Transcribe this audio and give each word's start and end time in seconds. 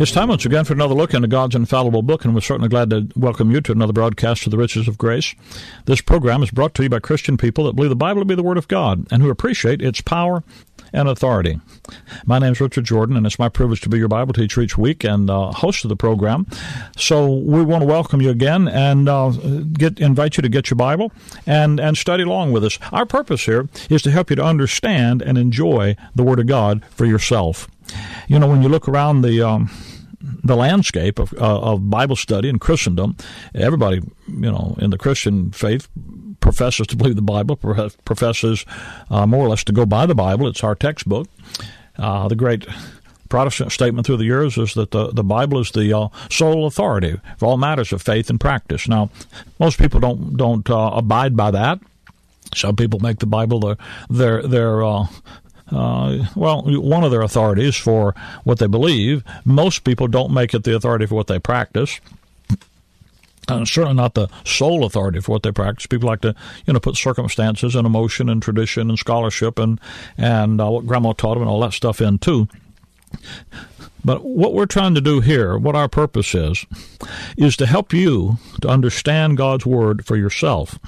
It's 0.00 0.12
time 0.12 0.28
once 0.28 0.46
again 0.46 0.64
for 0.64 0.72
another 0.72 0.94
look 0.94 1.12
into 1.12 1.28
God's 1.28 1.54
infallible 1.54 2.00
book, 2.00 2.24
and 2.24 2.34
we're 2.34 2.40
certainly 2.40 2.70
glad 2.70 2.88
to 2.88 3.06
welcome 3.16 3.50
you 3.50 3.60
to 3.60 3.72
another 3.72 3.92
broadcast 3.92 4.46
of 4.46 4.50
the 4.50 4.56
Riches 4.56 4.88
of 4.88 4.96
Grace. 4.96 5.34
This 5.84 6.00
program 6.00 6.42
is 6.42 6.50
brought 6.50 6.72
to 6.76 6.82
you 6.82 6.88
by 6.88 7.00
Christian 7.00 7.36
people 7.36 7.64
that 7.64 7.76
believe 7.76 7.90
the 7.90 7.96
Bible 7.96 8.22
to 8.22 8.24
be 8.24 8.34
the 8.34 8.42
Word 8.42 8.56
of 8.56 8.66
God 8.66 9.06
and 9.10 9.22
who 9.22 9.28
appreciate 9.28 9.82
its 9.82 10.00
power 10.00 10.42
and 10.94 11.06
authority. 11.06 11.60
My 12.24 12.38
name 12.38 12.52
is 12.52 12.62
Richard 12.62 12.86
Jordan, 12.86 13.14
and 13.14 13.26
it's 13.26 13.38
my 13.38 13.50
privilege 13.50 13.82
to 13.82 13.90
be 13.90 13.98
your 13.98 14.08
Bible 14.08 14.32
teacher 14.32 14.62
each 14.62 14.78
week 14.78 15.04
and 15.04 15.28
uh, 15.28 15.52
host 15.52 15.84
of 15.84 15.90
the 15.90 15.96
program. 15.96 16.46
So 16.96 17.30
we 17.30 17.62
want 17.62 17.82
to 17.82 17.86
welcome 17.86 18.22
you 18.22 18.30
again 18.30 18.68
and 18.68 19.06
uh, 19.06 19.28
get 19.28 20.00
invite 20.00 20.38
you 20.38 20.42
to 20.42 20.48
get 20.48 20.70
your 20.70 20.76
Bible 20.76 21.12
and 21.44 21.78
and 21.78 21.98
study 21.98 22.22
along 22.22 22.52
with 22.52 22.64
us. 22.64 22.78
Our 22.90 23.04
purpose 23.04 23.44
here 23.44 23.68
is 23.90 24.00
to 24.00 24.10
help 24.10 24.30
you 24.30 24.36
to 24.36 24.44
understand 24.44 25.20
and 25.20 25.36
enjoy 25.36 25.94
the 26.14 26.22
Word 26.22 26.40
of 26.40 26.46
God 26.46 26.86
for 26.86 27.04
yourself. 27.04 27.68
You 28.28 28.38
know, 28.38 28.46
when 28.46 28.62
you 28.62 28.68
look 28.68 28.88
around 28.88 29.22
the 29.22 29.42
um, 29.42 29.70
the 30.20 30.56
landscape 30.56 31.18
of, 31.18 31.32
uh, 31.34 31.60
of 31.60 31.88
Bible 31.90 32.16
study 32.16 32.48
in 32.48 32.58
Christendom, 32.58 33.16
everybody, 33.54 34.02
you 34.28 34.50
know, 34.50 34.76
in 34.78 34.90
the 34.90 34.98
Christian 34.98 35.50
faith 35.50 35.88
professes 36.40 36.86
to 36.88 36.96
believe 36.96 37.16
the 37.16 37.22
Bible, 37.22 37.56
professes 38.04 38.64
uh, 39.10 39.26
more 39.26 39.46
or 39.46 39.48
less 39.48 39.64
to 39.64 39.72
go 39.72 39.86
by 39.86 40.06
the 40.06 40.14
Bible. 40.14 40.46
It's 40.46 40.64
our 40.64 40.74
textbook. 40.74 41.28
Uh, 41.98 42.28
the 42.28 42.36
great 42.36 42.66
Protestant 43.28 43.70
statement 43.70 44.06
through 44.06 44.16
the 44.16 44.24
years 44.24 44.58
is 44.58 44.74
that 44.74 44.90
the, 44.90 45.12
the 45.12 45.22
Bible 45.22 45.60
is 45.60 45.70
the 45.70 45.96
uh, 45.96 46.08
sole 46.30 46.66
authority 46.66 47.20
for 47.38 47.46
all 47.46 47.56
matters 47.56 47.92
of 47.92 48.02
faith 48.02 48.28
and 48.28 48.40
practice. 48.40 48.88
Now, 48.88 49.10
most 49.58 49.78
people 49.78 50.00
don't 50.00 50.36
don't 50.36 50.68
uh, 50.68 50.90
abide 50.94 51.36
by 51.36 51.52
that. 51.52 51.78
Some 52.54 52.74
people 52.74 52.98
make 52.98 53.20
the 53.20 53.26
Bible 53.26 53.60
their 53.60 53.76
their 54.08 54.42
their 54.42 54.82
uh, 54.82 55.06
uh, 55.72 56.24
well, 56.34 56.62
one 56.62 57.04
of 57.04 57.10
their 57.10 57.22
authorities 57.22 57.76
for 57.76 58.14
what 58.44 58.58
they 58.58 58.66
believe. 58.66 59.22
Most 59.44 59.84
people 59.84 60.08
don't 60.08 60.32
make 60.32 60.54
it 60.54 60.64
the 60.64 60.74
authority 60.74 61.06
for 61.06 61.14
what 61.14 61.26
they 61.26 61.38
practice. 61.38 62.00
Uh, 63.48 63.64
certainly 63.64 63.94
not 63.94 64.14
the 64.14 64.28
sole 64.44 64.84
authority 64.84 65.20
for 65.20 65.32
what 65.32 65.42
they 65.42 65.50
practice. 65.50 65.86
People 65.86 66.08
like 66.08 66.20
to, 66.20 66.34
you 66.66 66.72
know, 66.72 66.80
put 66.80 66.96
circumstances 66.96 67.74
and 67.74 67.86
emotion 67.86 68.28
and 68.28 68.42
tradition 68.42 68.88
and 68.88 68.98
scholarship 68.98 69.58
and 69.58 69.80
and 70.16 70.60
uh, 70.60 70.70
what 70.70 70.86
grandma 70.86 71.12
taught 71.12 71.34
them 71.34 71.42
and 71.42 71.50
all 71.50 71.60
that 71.60 71.72
stuff 71.72 72.00
in 72.00 72.18
too. 72.18 72.48
But 74.04 74.24
what 74.24 74.54
we're 74.54 74.66
trying 74.66 74.94
to 74.94 75.00
do 75.00 75.20
here, 75.20 75.58
what 75.58 75.74
our 75.74 75.88
purpose 75.88 76.34
is, 76.34 76.64
is 77.36 77.56
to 77.56 77.66
help 77.66 77.92
you 77.92 78.38
to 78.60 78.68
understand 78.68 79.36
God's 79.36 79.66
word 79.66 80.06
for 80.06 80.16
yourself 80.16 80.78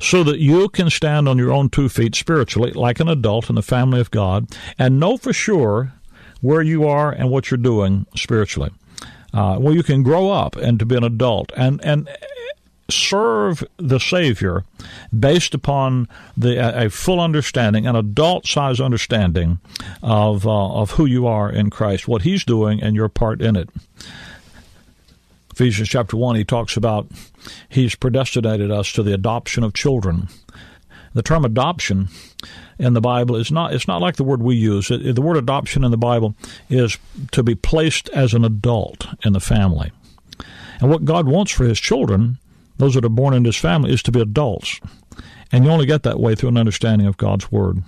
so 0.00 0.22
that 0.24 0.38
you 0.38 0.68
can 0.68 0.90
stand 0.90 1.28
on 1.28 1.38
your 1.38 1.52
own 1.52 1.68
two 1.68 1.88
feet 1.88 2.14
spiritually, 2.14 2.72
like 2.72 3.00
an 3.00 3.08
adult 3.08 3.48
in 3.48 3.54
the 3.56 3.62
family 3.62 4.00
of 4.00 4.10
God, 4.10 4.48
and 4.78 5.00
know 5.00 5.16
for 5.16 5.32
sure 5.32 5.92
where 6.40 6.62
you 6.62 6.86
are 6.86 7.10
and 7.10 7.30
what 7.30 7.50
you're 7.50 7.58
doing 7.58 8.06
spiritually. 8.14 8.70
Uh, 9.32 9.56
well, 9.58 9.74
you 9.74 9.82
can 9.82 10.02
grow 10.02 10.30
up 10.30 10.56
and 10.56 10.78
to 10.78 10.84
be 10.84 10.96
an 10.96 11.04
adult 11.04 11.52
and 11.56 11.82
and 11.84 12.08
serve 12.90 13.64
the 13.78 13.98
Savior 13.98 14.64
based 15.18 15.54
upon 15.54 16.08
the 16.36 16.84
a 16.84 16.90
full 16.90 17.20
understanding, 17.20 17.86
an 17.86 17.96
adult 17.96 18.46
size 18.46 18.80
understanding 18.80 19.58
of 20.02 20.46
uh, 20.46 20.74
of 20.74 20.92
who 20.92 21.06
you 21.06 21.26
are 21.26 21.50
in 21.50 21.70
Christ, 21.70 22.06
what 22.06 22.22
He's 22.22 22.44
doing, 22.44 22.82
and 22.82 22.94
your 22.94 23.08
part 23.08 23.40
in 23.40 23.56
it. 23.56 23.70
Ephesians 25.52 25.88
chapter 25.88 26.16
1, 26.16 26.36
he 26.36 26.44
talks 26.44 26.76
about 26.76 27.08
he's 27.68 27.94
predestinated 27.94 28.70
us 28.70 28.92
to 28.92 29.02
the 29.02 29.12
adoption 29.12 29.62
of 29.62 29.74
children. 29.74 30.28
The 31.14 31.22
term 31.22 31.44
adoption 31.44 32.08
in 32.78 32.94
the 32.94 33.00
Bible 33.00 33.36
is 33.36 33.52
not 33.52 33.74
it's 33.74 33.86
not 33.86 34.00
like 34.00 34.16
the 34.16 34.24
word 34.24 34.42
we 34.42 34.56
use. 34.56 34.88
The 34.88 35.20
word 35.20 35.36
adoption 35.36 35.84
in 35.84 35.90
the 35.90 35.98
Bible 35.98 36.34
is 36.70 36.96
to 37.32 37.42
be 37.42 37.54
placed 37.54 38.08
as 38.10 38.32
an 38.32 38.44
adult 38.44 39.06
in 39.24 39.34
the 39.34 39.40
family. 39.40 39.92
And 40.80 40.90
what 40.90 41.04
God 41.04 41.28
wants 41.28 41.52
for 41.52 41.64
his 41.64 41.78
children, 41.78 42.38
those 42.78 42.94
that 42.94 43.04
are 43.04 43.10
born 43.10 43.34
in 43.34 43.44
his 43.44 43.56
family, 43.56 43.92
is 43.92 44.02
to 44.04 44.12
be 44.12 44.20
adults. 44.20 44.80
And 45.54 45.64
you 45.64 45.70
only 45.70 45.84
get 45.84 46.02
that 46.04 46.18
way 46.18 46.34
through 46.34 46.48
an 46.48 46.56
understanding 46.56 47.06
of 47.06 47.18
God's 47.18 47.52
word. 47.52 47.82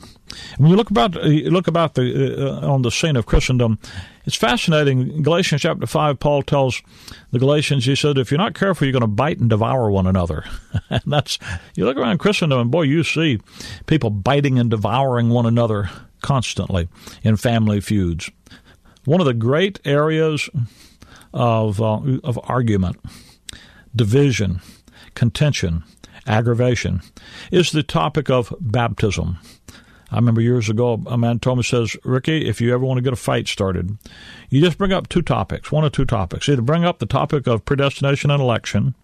When 0.59 0.71
you 0.71 0.77
look 0.77 0.91
about 0.91 1.15
you 1.25 1.51
look 1.51 1.67
about 1.67 1.95
the 1.95 2.63
uh, 2.63 2.71
on 2.71 2.83
the 2.83 2.91
scene 2.91 3.17
of 3.17 3.25
Christendom, 3.25 3.79
it's 4.27 4.37
fascinating. 4.37 5.23
Galatians 5.23 5.63
chapter 5.63 5.87
five, 5.87 6.19
Paul 6.19 6.43
tells 6.43 6.83
the 7.31 7.39
Galatians, 7.39 7.87
he 7.87 7.95
said, 7.95 8.19
if 8.19 8.31
you're 8.31 8.39
not 8.39 8.55
careful, 8.55 8.87
you're 8.87 8.93
going 8.93 9.01
to 9.01 9.07
bite 9.07 9.39
and 9.39 9.49
devour 9.49 9.91
one 9.91 10.07
another. 10.07 10.45
and 10.91 11.03
that's 11.07 11.39
you 11.75 11.87
look 11.87 11.97
around 11.97 12.19
Christendom, 12.19 12.61
and 12.61 12.71
boy, 12.71 12.83
you 12.83 13.03
see 13.03 13.41
people 13.87 14.11
biting 14.11 14.59
and 14.59 14.71
devouring 14.71 15.31
one 15.31 15.47
another 15.47 15.89
constantly 16.23 16.89
in 17.23 17.37
family 17.37 17.81
feuds. 17.81 18.31
One 19.05 19.21
of 19.21 19.27
the 19.27 19.35
great 19.35 19.81
areas 19.87 20.51
of 21.33 21.81
uh, 21.81 22.01
of 22.23 22.39
argument, 22.45 22.99
division, 23.95 24.61
contention, 25.15 25.85
aggravation 26.27 27.03
is 27.51 27.71
the 27.71 27.83
topic 27.83 28.31
of 28.31 28.55
baptism. 28.61 29.39
I 30.11 30.17
remember 30.17 30.41
years 30.41 30.69
ago, 30.69 31.03
a 31.07 31.19
man 31.19 31.41
told 31.41 31.59
me, 31.59 31.65
says, 31.65 31.97
Ricky, 32.05 32.49
if 32.49 32.61
you 32.61 32.73
ever 32.73 32.85
want 32.85 32.99
to 32.99 33.03
get 33.03 33.13
a 33.13 33.17
fight 33.17 33.49
started, 33.49 33.99
you 34.49 34.61
just 34.61 34.79
bring 34.79 34.93
up 34.93 35.09
two 35.09 35.23
topics, 35.23 35.73
one 35.73 35.85
or 35.85 35.91
two 35.91 36.05
topics. 36.05 36.49
Either 36.49 36.63
bring 36.63 36.85
up 36.85 37.01
the 37.01 37.07
topic 37.07 37.49
of 37.49 37.65
predestination 37.65 38.31
and 38.31 38.41
election, 38.41 38.95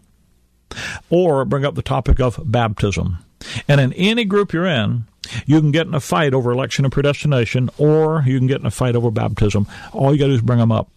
or 1.08 1.44
bring 1.44 1.64
up 1.64 1.74
the 1.74 1.82
topic 1.82 2.20
of 2.20 2.38
baptism. 2.44 3.18
And 3.66 3.80
in 3.80 3.92
any 3.94 4.24
group 4.24 4.52
you're 4.52 4.66
in, 4.66 5.04
you 5.46 5.60
can 5.60 5.72
get 5.72 5.86
in 5.86 5.94
a 5.94 6.00
fight 6.00 6.34
over 6.34 6.52
election 6.52 6.84
and 6.84 6.92
predestination, 6.92 7.70
or 7.78 8.22
you 8.26 8.38
can 8.38 8.46
get 8.46 8.60
in 8.60 8.66
a 8.66 8.70
fight 8.70 8.94
over 8.94 9.10
baptism. 9.10 9.66
All 9.92 10.12
you 10.12 10.18
got 10.18 10.26
to 10.26 10.32
do 10.32 10.36
is 10.36 10.42
bring 10.42 10.58
them 10.58 10.72
up. 10.72 10.90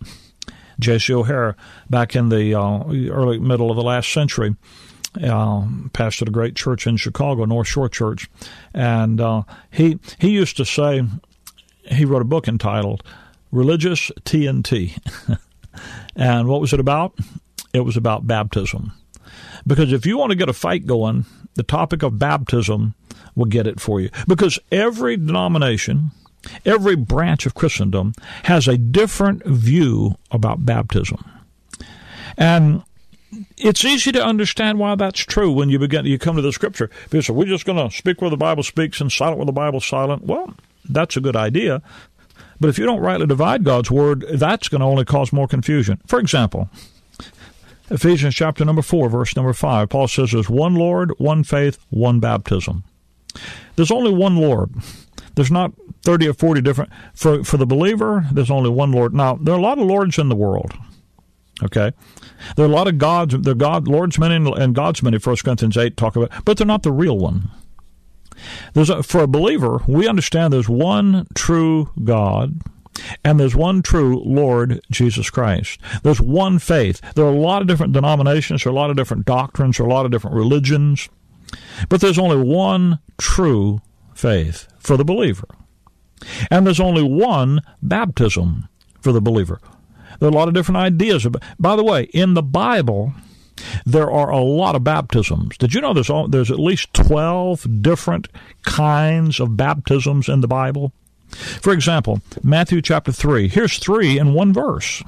J.C. 0.80 1.14
O'Hair, 1.14 1.56
back 1.90 2.16
in 2.16 2.30
the 2.30 2.56
uh, 2.56 2.84
early 3.12 3.40
middle 3.40 3.70
of 3.70 3.78
the 3.78 3.84
last 3.84 4.12
century, 4.12 4.56
uh, 5.18 5.62
pastored 5.94 6.28
a 6.28 6.32
great 6.32 6.56
church 6.56 6.88
in 6.88 6.98
Chicago, 6.98 7.46
North 7.46 7.68
Shore 7.68 7.90
Church, 7.90 8.30
and 8.74 9.22
uh, 9.22 9.44
he 9.72 10.00
he 10.20 10.30
used 10.30 10.58
to 10.58 10.66
say 10.66 11.04
he 11.86 12.06
wrote 12.06 12.22
a 12.22 12.26
book 12.26 12.48
entitled 12.48 13.04
"Religious 13.52 14.12
TNT," 14.26 14.98
and 16.16 16.48
what 16.48 16.62
was 16.62 16.74
it 16.74 16.80
about? 16.80 17.18
It 17.74 17.82
was 17.82 17.98
about 17.98 18.28
baptism, 18.28 18.94
because 19.66 19.94
if 19.94 20.06
you 20.06 20.18
want 20.18 20.32
to 20.32 20.38
get 20.38 20.50
a 20.50 20.54
fight 20.54 20.86
going, 20.86 21.26
the 21.56 21.64
topic 21.64 22.04
of 22.04 22.20
baptism 22.20 22.96
will 23.36 23.46
get 23.46 23.68
it 23.68 23.80
for 23.80 24.00
you, 24.02 24.10
because 24.28 24.60
every 24.72 25.18
denomination. 25.18 26.12
Every 26.66 26.98
branch 26.98 27.46
of 27.46 27.54
Christendom 27.54 28.16
has 28.44 28.68
a 28.68 28.78
different 28.78 29.46
view 29.46 30.18
about 30.30 30.66
baptism. 30.66 31.24
And 32.38 32.84
it's 33.58 33.84
easy 33.86 34.12
to 34.12 34.24
understand 34.24 34.80
why 34.80 34.96
that's 34.96 35.20
true 35.20 35.52
when 35.52 35.70
you 35.70 35.80
begin 35.80 36.06
you 36.06 36.18
come 36.18 36.36
to 36.36 36.42
the 36.42 36.54
scripture. 36.54 36.90
We're 37.12 37.46
just 37.46 37.66
going 37.66 37.90
to 37.90 37.96
speak 37.96 38.22
where 38.22 38.30
the 38.30 38.38
Bible 38.38 38.64
speaks 38.64 39.02
and 39.02 39.12
silent 39.12 39.38
where 39.38 39.46
the 39.46 39.52
Bible's 39.52 39.86
silent. 39.86 40.24
Well, 40.24 40.56
that's 40.88 41.18
a 41.18 41.22
good 41.22 41.36
idea. 41.36 41.82
But 42.60 42.70
if 42.70 42.78
you 42.78 42.86
don't 42.86 43.02
rightly 43.02 43.28
divide 43.28 43.64
God's 43.64 43.92
word, 43.92 44.26
that's 44.34 44.68
going 44.70 44.80
to 44.80 44.86
only 44.86 45.06
cause 45.06 45.34
more 45.34 45.48
confusion. 45.48 46.00
For 46.08 46.20
example, 46.20 46.70
Ephesians 47.90 48.36
chapter 48.36 48.64
number 48.64 48.82
4, 48.82 49.10
verse 49.10 49.36
number 49.36 49.54
5, 49.54 49.90
Paul 49.90 50.08
says 50.08 50.32
there's 50.32 50.50
one 50.50 50.76
Lord, 50.76 51.12
one 51.18 51.44
faith, 51.44 51.78
one 51.90 52.20
baptism. 52.20 52.84
There's 53.76 53.92
only 53.92 54.14
one 54.14 54.38
Lord. 54.38 54.72
There's 55.36 55.52
not 55.52 55.74
30 56.04 56.30
or 56.30 56.34
40 56.34 56.62
different. 56.62 56.92
For, 57.14 57.44
for 57.44 57.58
the 57.58 57.66
believer, 57.66 58.26
there's 58.32 58.52
only 58.52 58.70
one 58.70 58.92
Lord. 58.92 59.14
Now, 59.14 59.36
there 59.36 59.54
are 59.56 59.60
a 59.60 59.62
lot 59.62 59.80
of 59.80 59.86
Lords 59.86 60.18
in 60.18 60.30
the 60.30 60.36
world. 60.36 60.74
Okay? 61.64 61.92
There 62.56 62.66
are 62.66 62.70
a 62.70 62.72
lot 62.72 62.88
of 62.88 62.98
gods, 62.98 63.36
they're 63.40 63.56
God, 63.56 63.88
Lord's 63.88 64.20
men 64.20 64.32
and, 64.32 64.48
and 64.48 64.76
God's 64.76 65.02
men 65.02 65.14
1 65.14 65.36
Corinthians 65.44 65.78
8 65.78 65.98
talk 65.98 66.16
about, 66.16 66.32
but 66.46 66.58
they're 66.58 66.68
not 66.68 66.84
the 66.84 66.92
real 66.92 67.18
one. 67.18 67.50
There's 68.74 68.90
a, 68.90 69.04
for 69.04 69.22
a 69.22 69.28
believer, 69.28 69.82
we 69.88 70.08
understand 70.08 70.52
there's 70.52 70.70
one 70.70 71.28
true 71.36 71.92
God 72.04 72.62
and 73.24 73.40
there's 73.40 73.56
one 73.56 73.82
true 73.82 74.22
Lord 74.24 74.82
Jesus 74.92 75.30
Christ. 75.30 75.80
There's 76.04 76.22
one 76.22 76.60
faith. 76.60 77.02
There 77.16 77.26
are 77.26 77.34
a 77.34 77.40
lot 77.40 77.62
of 77.62 77.68
different 77.68 77.94
denominations, 77.94 78.64
there 78.64 78.72
are 78.72 78.76
a 78.76 78.80
lot 78.80 78.90
of 78.90 78.98
different 78.98 79.26
doctrines, 79.26 79.78
there 79.78 79.86
are 79.86 79.90
a 79.90 79.94
lot 79.94 80.06
of 80.06 80.12
different 80.12 80.36
religions, 80.36 81.10
but 81.90 82.02
there's 82.02 82.20
only 82.20 82.38
one 82.38 83.00
true 83.18 83.82
faith 84.14 84.68
for 84.80 84.98
the 84.98 85.06
believer. 85.06 85.48
And 86.50 86.66
there's 86.66 86.80
only 86.80 87.04
one 87.04 87.62
baptism 87.82 88.68
for 89.02 89.12
the 89.12 89.22
believer. 89.22 89.60
There 90.20 90.28
are 90.28 90.32
a 90.32 90.36
lot 90.36 90.48
of 90.48 90.54
different 90.54 90.78
ideas. 90.78 91.28
By 91.60 91.76
the 91.76 91.84
way, 91.84 92.04
in 92.14 92.34
the 92.34 92.44
Bible, 92.44 93.14
there 93.86 94.12
are 94.12 94.30
a 94.30 94.42
lot 94.42 94.76
of 94.76 94.84
baptisms. 94.84 95.58
Did 95.58 95.74
you 95.74 95.82
know 95.82 95.94
there's 95.94 96.10
all, 96.10 96.28
there's 96.28 96.52
at 96.52 96.60
least 96.60 96.94
12 96.94 97.82
different 97.82 98.28
kinds 98.64 99.40
of 99.40 99.58
baptisms 99.58 100.30
in 100.30 100.42
the 100.42 100.48
Bible? 100.48 100.92
For 101.62 101.74
example, 101.74 102.22
Matthew 102.44 102.82
chapter 102.82 103.12
3. 103.12 103.48
Here's 103.48 103.78
3 103.80 104.20
in 104.20 104.34
one 104.34 104.54
verse. 104.54 105.04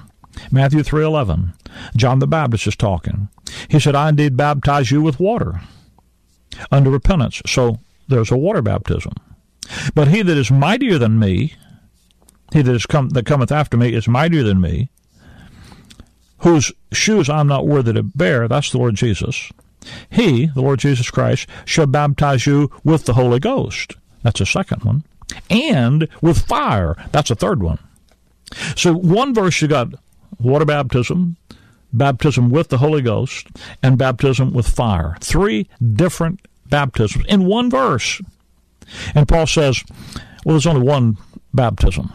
Matthew 0.52 0.84
3:11. 0.84 1.54
John 1.96 2.20
the 2.20 2.28
Baptist 2.28 2.68
is 2.68 2.76
talking. 2.76 3.30
He 3.70 3.80
said, 3.80 3.96
"I 3.96 4.10
indeed 4.10 4.38
baptize 4.38 4.92
you 4.92 5.02
with 5.02 5.20
water 5.20 5.62
under 6.72 6.90
repentance." 6.90 7.42
So 7.46 7.80
there's 8.08 8.32
a 8.32 8.38
water 8.38 8.62
baptism. 8.62 9.14
But 9.94 10.10
he 10.10 10.22
that 10.22 10.38
is 10.38 10.52
mightier 10.52 10.98
than 10.98 11.20
me, 11.20 11.54
he 12.56 12.62
that 12.62 12.72
er 12.72 12.76
is 12.76 12.86
come 12.86 13.10
that 13.10 13.26
cometh 13.26 13.52
after 13.52 13.76
me 13.76 13.94
is 13.94 14.08
mightier 14.08 14.42
than 14.42 14.62
me, 14.62 14.90
whose 16.40 16.72
shoes 16.94 17.30
I'm 17.30 17.48
not 17.48 17.68
worthy 17.68 17.92
to 17.92 18.04
bear, 18.04 18.48
that's 18.48 18.72
the 18.72 18.78
Lord 18.78 18.96
Jesus. 18.96 19.52
He, 20.10 20.46
the 20.48 20.62
Lord 20.62 20.80
Jesus 20.80 21.12
Christ, 21.12 21.50
shall 21.66 21.86
baptize 21.86 22.48
you 22.48 22.72
with 22.86 23.06
the 23.06 23.14
Holy 23.14 23.40
Ghost. 23.40 23.96
That's 24.24 24.40
a 24.40 24.46
second 24.46 24.84
one. 24.84 25.04
And 25.50 26.08
with 26.22 26.48
fire. 26.48 26.96
That's 27.12 27.30
a 27.30 27.36
third 27.36 27.62
one. 27.62 27.78
So 28.78 28.94
one 28.94 29.34
verse 29.34 29.62
you 29.62 29.68
got 29.68 29.90
water 30.40 30.66
baptism, 30.66 31.36
baptism 31.92 32.50
with 32.50 32.70
the 32.70 32.78
Holy 32.78 33.02
Ghost, 33.02 33.48
and 33.84 33.98
baptism 33.98 34.54
with 34.54 34.68
fire. 34.68 35.18
Three 35.20 35.68
different 35.94 36.40
baptisms 36.68 37.26
in 37.28 37.46
one 37.46 37.70
verse. 37.70 38.22
And 39.14 39.28
Paul 39.28 39.46
says, 39.46 39.84
well, 40.46 40.54
there's 40.54 40.66
only 40.66 40.88
one 40.88 41.18
baptism. 41.54 42.14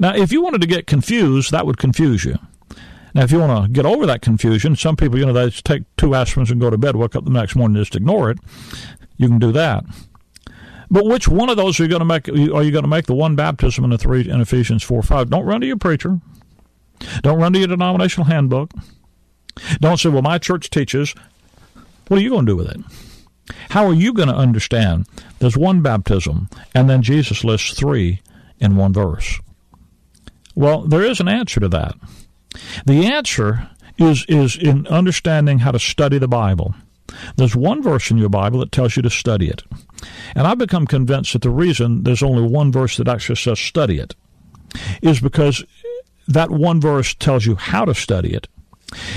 Now, 0.00 0.14
if 0.14 0.32
you 0.32 0.42
wanted 0.42 0.60
to 0.60 0.66
get 0.66 0.86
confused, 0.86 1.50
that 1.50 1.66
would 1.66 1.78
confuse 1.78 2.24
you. 2.24 2.38
Now, 3.14 3.22
if 3.22 3.32
you 3.32 3.38
want 3.38 3.66
to 3.66 3.70
get 3.70 3.84
over 3.84 4.06
that 4.06 4.22
confusion, 4.22 4.74
some 4.76 4.96
people, 4.96 5.18
you 5.18 5.26
know, 5.26 5.32
they 5.32 5.50
take 5.50 5.84
two 5.96 6.08
aspirins 6.08 6.50
and 6.50 6.60
go 6.60 6.70
to 6.70 6.78
bed, 6.78 6.96
wake 6.96 7.14
up 7.14 7.24
the 7.24 7.30
next 7.30 7.54
morning 7.54 7.76
and 7.76 7.84
just 7.84 7.96
ignore 7.96 8.30
it. 8.30 8.38
You 9.18 9.28
can 9.28 9.38
do 9.38 9.52
that. 9.52 9.84
But 10.90 11.06
which 11.06 11.28
one 11.28 11.48
of 11.48 11.56
those 11.56 11.78
are 11.78 11.84
you 11.84 11.88
going 11.88 12.00
to 12.00 12.04
make? 12.04 12.28
Are 12.28 12.62
you 12.62 12.70
going 12.70 12.82
to 12.84 12.88
make 12.88 13.06
the 13.06 13.14
one 13.14 13.34
baptism 13.34 13.84
in 13.84 13.90
the 13.90 13.98
three 13.98 14.28
in 14.28 14.40
Ephesians 14.40 14.82
four 14.82 15.02
five? 15.02 15.30
Don't 15.30 15.46
run 15.46 15.62
to 15.62 15.66
your 15.66 15.78
preacher. 15.78 16.20
Don't 17.22 17.40
run 17.40 17.52
to 17.54 17.58
your 17.58 17.68
denominational 17.68 18.26
handbook. 18.26 18.70
Don't 19.80 19.98
say, 19.98 20.10
"Well, 20.10 20.22
my 20.22 20.38
church 20.38 20.68
teaches." 20.68 21.14
What 22.08 22.18
are 22.18 22.22
you 22.22 22.30
going 22.30 22.44
to 22.44 22.52
do 22.52 22.56
with 22.56 22.68
it? 22.68 22.80
How 23.70 23.86
are 23.86 23.94
you 23.94 24.12
going 24.12 24.28
to 24.28 24.34
understand 24.34 25.06
there's 25.38 25.56
one 25.56 25.80
baptism 25.80 26.50
and 26.74 26.90
then 26.90 27.02
Jesus 27.02 27.42
lists 27.42 27.72
three 27.72 28.20
in 28.58 28.76
one 28.76 28.92
verse? 28.92 29.40
Well, 30.54 30.82
there 30.82 31.02
is 31.02 31.20
an 31.20 31.28
answer 31.28 31.60
to 31.60 31.68
that. 31.68 31.94
The 32.86 33.06
answer 33.06 33.68
is 33.98 34.24
is 34.28 34.56
in 34.56 34.86
understanding 34.86 35.60
how 35.60 35.70
to 35.70 35.78
study 35.78 36.18
the 36.18 36.28
Bible. 36.28 36.74
There's 37.36 37.56
one 37.56 37.82
verse 37.82 38.10
in 38.10 38.18
your 38.18 38.28
Bible 38.28 38.60
that 38.60 38.72
tells 38.72 38.96
you 38.96 39.02
to 39.02 39.10
study 39.10 39.48
it. 39.48 39.62
And 40.34 40.46
I've 40.46 40.58
become 40.58 40.86
convinced 40.86 41.34
that 41.34 41.42
the 41.42 41.50
reason 41.50 42.04
there's 42.04 42.22
only 42.22 42.42
one 42.42 42.72
verse 42.72 42.96
that 42.96 43.08
actually 43.08 43.36
says 43.36 43.58
study 43.58 43.98
it 43.98 44.14
is 45.02 45.20
because 45.20 45.64
that 46.28 46.50
one 46.50 46.80
verse 46.80 47.14
tells 47.14 47.44
you 47.44 47.56
how 47.56 47.84
to 47.84 47.94
study 47.94 48.34
it. 48.34 48.48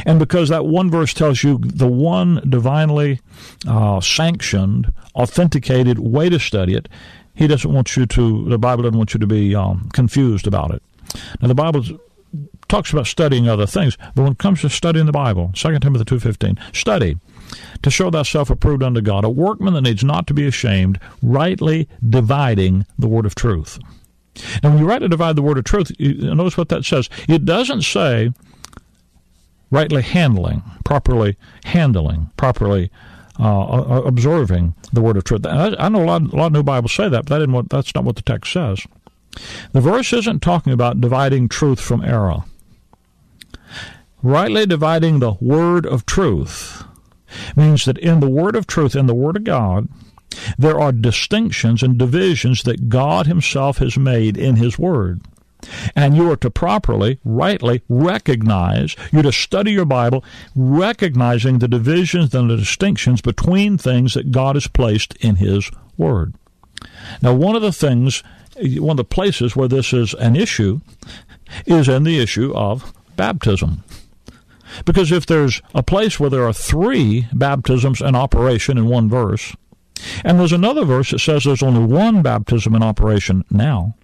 And 0.06 0.20
because 0.20 0.50
that 0.50 0.66
one 0.66 0.90
verse 0.90 1.14
tells 1.14 1.44
you 1.44 1.58
the 1.58 1.88
one 1.88 2.42
divinely 2.48 3.20
uh, 3.68 4.00
sanctioned, 4.02 4.92
authenticated 5.16 6.00
way 6.00 6.30
to 6.30 6.40
study 6.40 6.76
it, 6.76 6.88
he 7.34 7.48
doesn't 7.48 7.72
want 7.72 7.98
you 7.98 8.06
to, 8.06 8.50
the 8.50 8.58
Bible 8.58 8.84
doesn't 8.84 8.98
want 8.98 9.14
you 9.14 9.20
to 9.20 9.28
be 9.28 9.54
um, 9.54 9.90
confused 9.92 10.48
about 10.48 10.72
it. 10.72 10.82
Now, 11.42 11.48
the 11.48 11.56
Bible 11.56 11.84
talks 12.68 12.92
about 12.92 13.08
studying 13.08 13.48
other 13.48 13.66
things, 13.66 13.98
but 14.16 14.24
when 14.24 14.32
it 14.34 14.38
comes 14.38 14.62
to 14.62 14.70
studying 14.70 15.06
the 15.06 15.12
Bible, 15.12 15.52
2 15.54 15.80
Timothy 15.80 16.04
2.15, 16.04 16.76
study 16.76 17.18
to 17.82 17.92
show 17.92 18.10
thyself 18.10 18.50
approved 18.50 18.84
unto 18.84 19.02
God, 19.02 19.24
a 19.24 19.30
workman 19.30 19.74
that 19.76 19.82
needs 19.82 20.04
not 20.04 20.28
to 20.28 20.34
be 20.34 20.48
ashamed, 20.48 21.00
rightly 21.22 21.88
dividing 22.08 22.86
the 22.98 23.08
word 23.08 23.26
of 23.26 23.36
truth. 23.36 23.80
Now, 24.62 24.72
when 24.72 24.80
you 24.80 24.88
rightly 24.88 25.08
divide 25.08 25.36
the 25.36 25.42
word 25.42 25.58
of 25.58 25.64
truth, 25.64 25.92
notice 26.00 26.58
what 26.58 26.70
that 26.70 26.84
says. 26.84 27.10
It 27.28 27.46
doesn't 27.46 27.84
say 27.84 28.32
rightly 29.72 30.02
handling, 30.02 30.64
properly 30.84 31.38
handling, 31.64 32.32
properly 32.38 32.92
uh, 33.40 34.02
observing 34.06 34.74
the 34.94 35.02
word 35.02 35.18
of 35.18 35.24
truth. 35.24 35.46
I, 35.46 35.90
know 35.90 36.04
a 36.04 36.06
lot, 36.06 36.22
a 36.22 36.36
lot 36.36 36.48
of 36.48 36.54
new 36.54 36.64
Bibles 36.64 36.94
say 36.94 37.10
that, 37.10 37.26
but 37.26 37.70
that's 37.70 37.94
not 37.96 38.04
what 38.04 38.16
the 38.16 38.22
text 38.22 38.52
says. 38.52 38.86
The 39.72 39.82
verse 39.82 40.14
isn't 40.14 40.42
talking 40.42 40.74
about 40.74 41.02
dividing 41.02 41.50
truth 41.50 41.80
from 41.80 42.04
error. 42.04 42.44
Rightly 44.24 44.66
dividing 44.66 45.20
the 45.20 45.34
word 45.40 45.86
of 45.86 46.06
truth 46.06 46.84
means 47.56 47.86
that 47.86 47.98
in 47.98 48.20
the 48.20 48.30
word 48.30 48.56
of 48.56 48.66
truth, 48.68 48.96
in 48.96 49.08
the 49.08 49.16
word 49.16 49.38
of 49.38 49.44
God, 49.44 49.88
there 50.58 50.80
are 50.80 50.92
distinctions 50.92 51.84
and 51.84 51.98
divisions 51.98 52.64
that 52.64 52.90
God 52.90 53.28
Himself 53.28 53.78
has 53.78 53.98
made 53.98 54.38
in 54.38 54.58
His 54.58 54.78
Word. 54.78 55.22
And 55.96 56.16
you 56.16 56.30
are 56.32 56.38
to 56.38 56.52
properly, 56.52 57.20
rightly 57.24 57.82
recognize, 57.90 58.96
you're 59.12 59.24
to 59.24 59.32
study 59.32 59.72
your 59.72 59.86
Bible, 59.86 60.24
recognizing 60.56 61.60
the 61.60 61.68
divisions 61.68 62.36
and 62.36 62.50
the 62.50 62.58
distinctions 62.58 63.22
between 63.22 63.78
things 63.78 64.14
that 64.14 64.32
God 64.32 64.56
has 64.56 64.68
placed 64.68 65.16
in 65.16 65.38
His 65.38 65.72
Word. 65.98 66.36
Now, 67.22 67.34
one 67.34 67.56
of 67.56 67.62
the 67.62 67.72
things, 67.72 68.22
one 68.56 68.92
of 68.92 68.98
the 68.98 69.04
places 69.04 69.56
where 69.56 69.68
this 69.68 69.94
is 69.94 70.14
an 70.16 70.36
issue 70.36 70.82
is 71.66 71.88
in 71.88 72.04
the 72.04 72.20
issue 72.20 72.54
of 72.56 72.94
baptism. 73.16 73.84
Because 74.84 75.12
if 75.12 75.26
there's 75.26 75.62
a 75.74 75.84
place 75.84 76.20
where 76.20 76.30
there 76.30 76.46
are 76.48 76.54
three 76.54 77.28
baptisms 77.34 78.02
in 78.02 78.16
operation 78.16 78.78
in 78.78 78.88
one 78.88 79.10
verse, 79.10 79.56
and 80.24 80.40
there's 80.40 80.52
another 80.52 80.84
verse 80.84 81.12
that 81.12 81.20
says 81.20 81.44
there's 81.44 81.64
only 81.64 81.86
one 81.86 82.22
baptism 82.22 82.76
in 82.76 82.84
operation 82.84 83.46
now, 83.50 83.96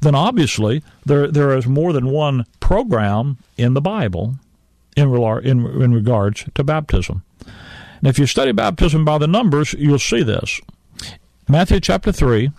then 0.00 0.14
obviously 0.14 0.82
there 1.04 1.28
there 1.28 1.56
is 1.56 1.66
more 1.66 1.92
than 1.92 2.06
one 2.06 2.44
program 2.58 3.38
in 3.56 3.74
the 3.74 3.80
Bible 3.80 4.36
in, 4.96 5.14
in, 5.44 5.66
in 5.82 5.94
regards 5.94 6.44
to 6.54 6.64
baptism. 6.64 7.22
And 7.40 8.08
if 8.08 8.18
you 8.18 8.26
study 8.26 8.52
baptism 8.52 9.04
by 9.04 9.18
the 9.18 9.26
numbers, 9.26 9.74
you'll 9.74 9.98
see 9.98 10.22
this. 10.22 10.60
Matthew 11.48 11.80
chapter 11.80 12.12
3 12.12 12.50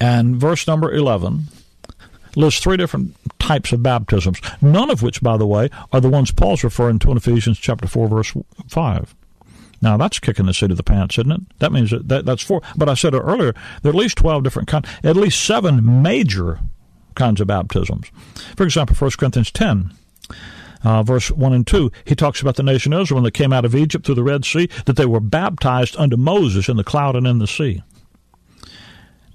and 0.00 0.36
verse 0.36 0.66
number 0.66 0.92
11 0.92 1.46
lists 2.36 2.62
three 2.62 2.76
different 2.76 3.16
types 3.38 3.72
of 3.72 3.82
baptisms, 3.82 4.40
none 4.60 4.90
of 4.90 5.02
which, 5.02 5.22
by 5.22 5.36
the 5.36 5.46
way, 5.46 5.70
are 5.92 6.00
the 6.00 6.08
ones 6.08 6.30
Paul's 6.30 6.62
referring 6.62 6.98
to 7.00 7.10
in 7.10 7.16
Ephesians 7.16 7.58
chapter 7.58 7.88
4, 7.88 8.08
verse 8.08 8.34
5. 8.68 9.14
Now 9.80 9.96
that's 9.96 10.18
kicking 10.18 10.46
the 10.46 10.54
seat 10.54 10.70
of 10.70 10.76
the 10.76 10.82
pants, 10.82 11.18
isn't 11.18 11.30
it? 11.30 11.40
That 11.60 11.72
means 11.72 11.90
that, 11.90 12.08
that 12.08 12.24
that's 12.24 12.42
four. 12.42 12.62
But 12.76 12.88
I 12.88 12.94
said 12.94 13.14
earlier 13.14 13.52
there 13.82 13.90
are 13.90 13.94
at 13.94 13.94
least 13.94 14.18
twelve 14.18 14.42
different 14.42 14.68
kinds, 14.68 14.88
at 15.04 15.16
least 15.16 15.44
seven 15.44 16.02
major 16.02 16.58
kinds 17.14 17.40
of 17.40 17.46
baptisms. 17.46 18.10
For 18.56 18.64
example, 18.64 18.96
1 18.96 19.10
Corinthians 19.18 19.50
ten. 19.50 19.92
Uh, 20.84 21.02
verse 21.02 21.28
1 21.32 21.52
and 21.52 21.66
2, 21.66 21.90
he 22.04 22.14
talks 22.14 22.40
about 22.40 22.54
the 22.54 22.62
nation 22.62 22.92
Israel 22.92 23.16
when 23.16 23.24
they 23.24 23.32
came 23.32 23.52
out 23.52 23.64
of 23.64 23.74
Egypt 23.74 24.06
through 24.06 24.14
the 24.14 24.22
Red 24.22 24.44
Sea, 24.44 24.68
that 24.86 24.94
they 24.94 25.06
were 25.06 25.18
baptized 25.18 25.96
unto 25.96 26.16
Moses 26.16 26.68
in 26.68 26.76
the 26.76 26.84
cloud 26.84 27.16
and 27.16 27.26
in 27.26 27.40
the 27.40 27.48
sea. 27.48 27.82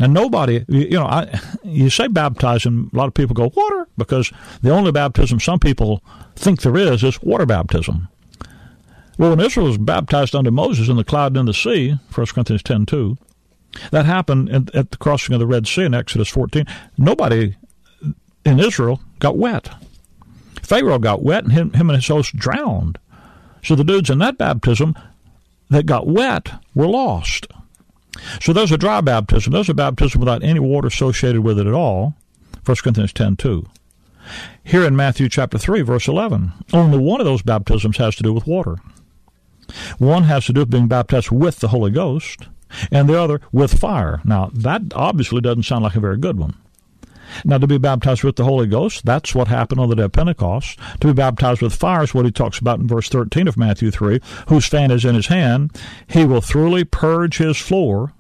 Now, 0.04 0.10
nobody, 0.10 0.66
you 0.68 1.00
know, 1.00 1.06
I, 1.06 1.40
you 1.64 1.90
say 1.90 2.08
baptize, 2.08 2.66
and 2.66 2.92
a 2.92 2.98
lot 2.98 3.08
of 3.08 3.14
people 3.14 3.34
go, 3.34 3.50
water, 3.56 3.88
because 3.98 4.34
the 4.62 4.70
only 4.70 4.92
baptism 4.92 5.40
some 5.40 5.60
people 5.60 6.04
think 6.36 6.62
there 6.62 6.76
is 6.76 7.06
is 7.06 7.22
water 7.22 7.46
baptism. 7.46 8.10
Well, 9.18 9.30
when 9.30 9.40
Israel 9.40 9.68
was 9.68 9.78
baptized 9.78 10.36
under 10.36 10.52
Moses 10.52 10.90
in 10.90 10.98
the 10.98 11.06
cloud 11.06 11.32
and 11.32 11.38
in 11.38 11.46
the 11.46 11.54
sea, 11.54 11.98
1 12.14 12.28
Corinthians 12.28 12.64
10 12.64 12.86
2, 12.86 13.18
that 13.92 14.06
happened 14.06 14.50
at, 14.50 14.76
at 14.76 14.92
the 14.92 14.98
crossing 14.98 15.36
of 15.36 15.40
the 15.40 15.48
Red 15.48 15.68
Sea 15.68 15.84
in 15.84 15.94
Exodus 15.94 16.28
14. 16.28 16.66
Nobody 16.98 17.56
in 18.44 18.60
Israel 18.60 19.00
got 19.20 19.38
wet. 19.38 19.70
Pharaoh 20.62 21.00
got 21.00 21.24
wet, 21.24 21.46
and 21.46 21.54
him, 21.54 21.72
him 21.72 21.90
and 21.90 21.96
his 21.96 22.10
host 22.10 22.36
drowned. 22.36 22.98
So 23.64 23.74
the 23.74 23.86
dudes 23.86 24.10
in 24.10 24.18
that 24.18 24.38
baptism 24.38 24.96
that 25.70 25.86
got 25.86 26.08
wet 26.08 26.52
were 26.76 26.90
lost. 26.90 27.48
So 28.42 28.54
there's 28.54 28.72
a 28.72 28.78
dry 28.78 29.02
baptism. 29.02 29.54
There's 29.54 29.70
a 29.70 29.74
baptism 29.74 30.20
without 30.20 30.44
any 30.44 30.60
water 30.60 30.88
associated 30.88 31.42
with 31.42 31.60
it 31.60 31.68
at 31.68 31.74
all. 31.74 32.16
1 32.66 32.78
Corinthians 32.78 33.14
10 33.14 33.36
2. 33.36 33.66
Here 34.64 34.86
in 34.86 34.96
Matthew 34.96 35.28
chapter 35.28 35.58
3, 35.58 35.82
verse 35.82 36.08
11, 36.08 36.54
only 36.72 36.98
one 36.98 37.20
of 37.20 37.26
those 37.26 37.42
baptisms 37.42 37.98
has 37.98 38.16
to 38.16 38.24
do 38.24 38.32
with 38.32 38.48
water. 38.48 38.78
One 39.98 40.24
has 40.24 40.46
to 40.46 40.54
do 40.54 40.62
with 40.62 40.70
being 40.70 40.88
baptized 40.88 41.32
with 41.32 41.60
the 41.60 41.70
Holy 41.70 41.92
Ghost, 41.92 42.48
and 42.92 43.08
the 43.08 43.20
other 43.20 43.42
with 43.52 43.78
fire. 43.78 44.22
Now, 44.24 44.50
that 44.54 44.82
obviously 44.96 45.42
doesn't 45.42 45.64
sound 45.64 45.84
like 45.84 45.96
a 45.96 46.00
very 46.00 46.18
good 46.18 46.38
one. 46.38 46.56
Now, 47.46 47.58
to 47.58 47.68
be 47.68 47.78
baptized 47.78 48.24
with 48.24 48.36
the 48.36 48.44
Holy 48.44 48.68
Ghost, 48.68 49.06
that's 49.06 49.36
what 49.36 49.48
happened 49.48 49.80
on 49.80 49.90
the 49.90 49.96
day 49.96 50.04
of 50.04 50.12
Pentecost. 50.12 50.80
To 51.02 51.08
be 51.08 51.14
baptized 51.14 51.62
with 51.62 51.76
fire 51.76 52.04
is 52.04 52.14
what 52.14 52.26
he 52.26 52.32
talks 52.32 52.60
about 52.60 52.80
in 52.80 52.88
verse 52.88 53.10
13 53.10 53.48
of 53.48 53.58
Matthew 53.58 53.92
3 53.92 54.20
whose 54.48 54.66
fan 54.66 54.92
is 54.92 55.06
in 55.06 55.16
his 55.16 55.28
hand. 55.28 55.78
He 56.08 56.26
will 56.26 56.42
thoroughly 56.42 56.84
purge 56.84 57.38
his 57.38 57.58
floor 57.58 58.14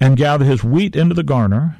and 0.00 0.16
gather 0.16 0.44
his 0.44 0.64
wheat 0.64 0.96
into 0.96 1.14
the 1.14 1.22
garner, 1.22 1.76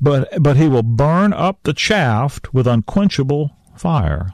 but 0.00 0.28
but 0.42 0.56
he 0.56 0.68
will 0.68 0.82
burn 0.82 1.32
up 1.32 1.60
the 1.62 1.74
chaff 1.74 2.40
with 2.52 2.66
unquenchable 2.66 3.56
fire. 3.76 4.32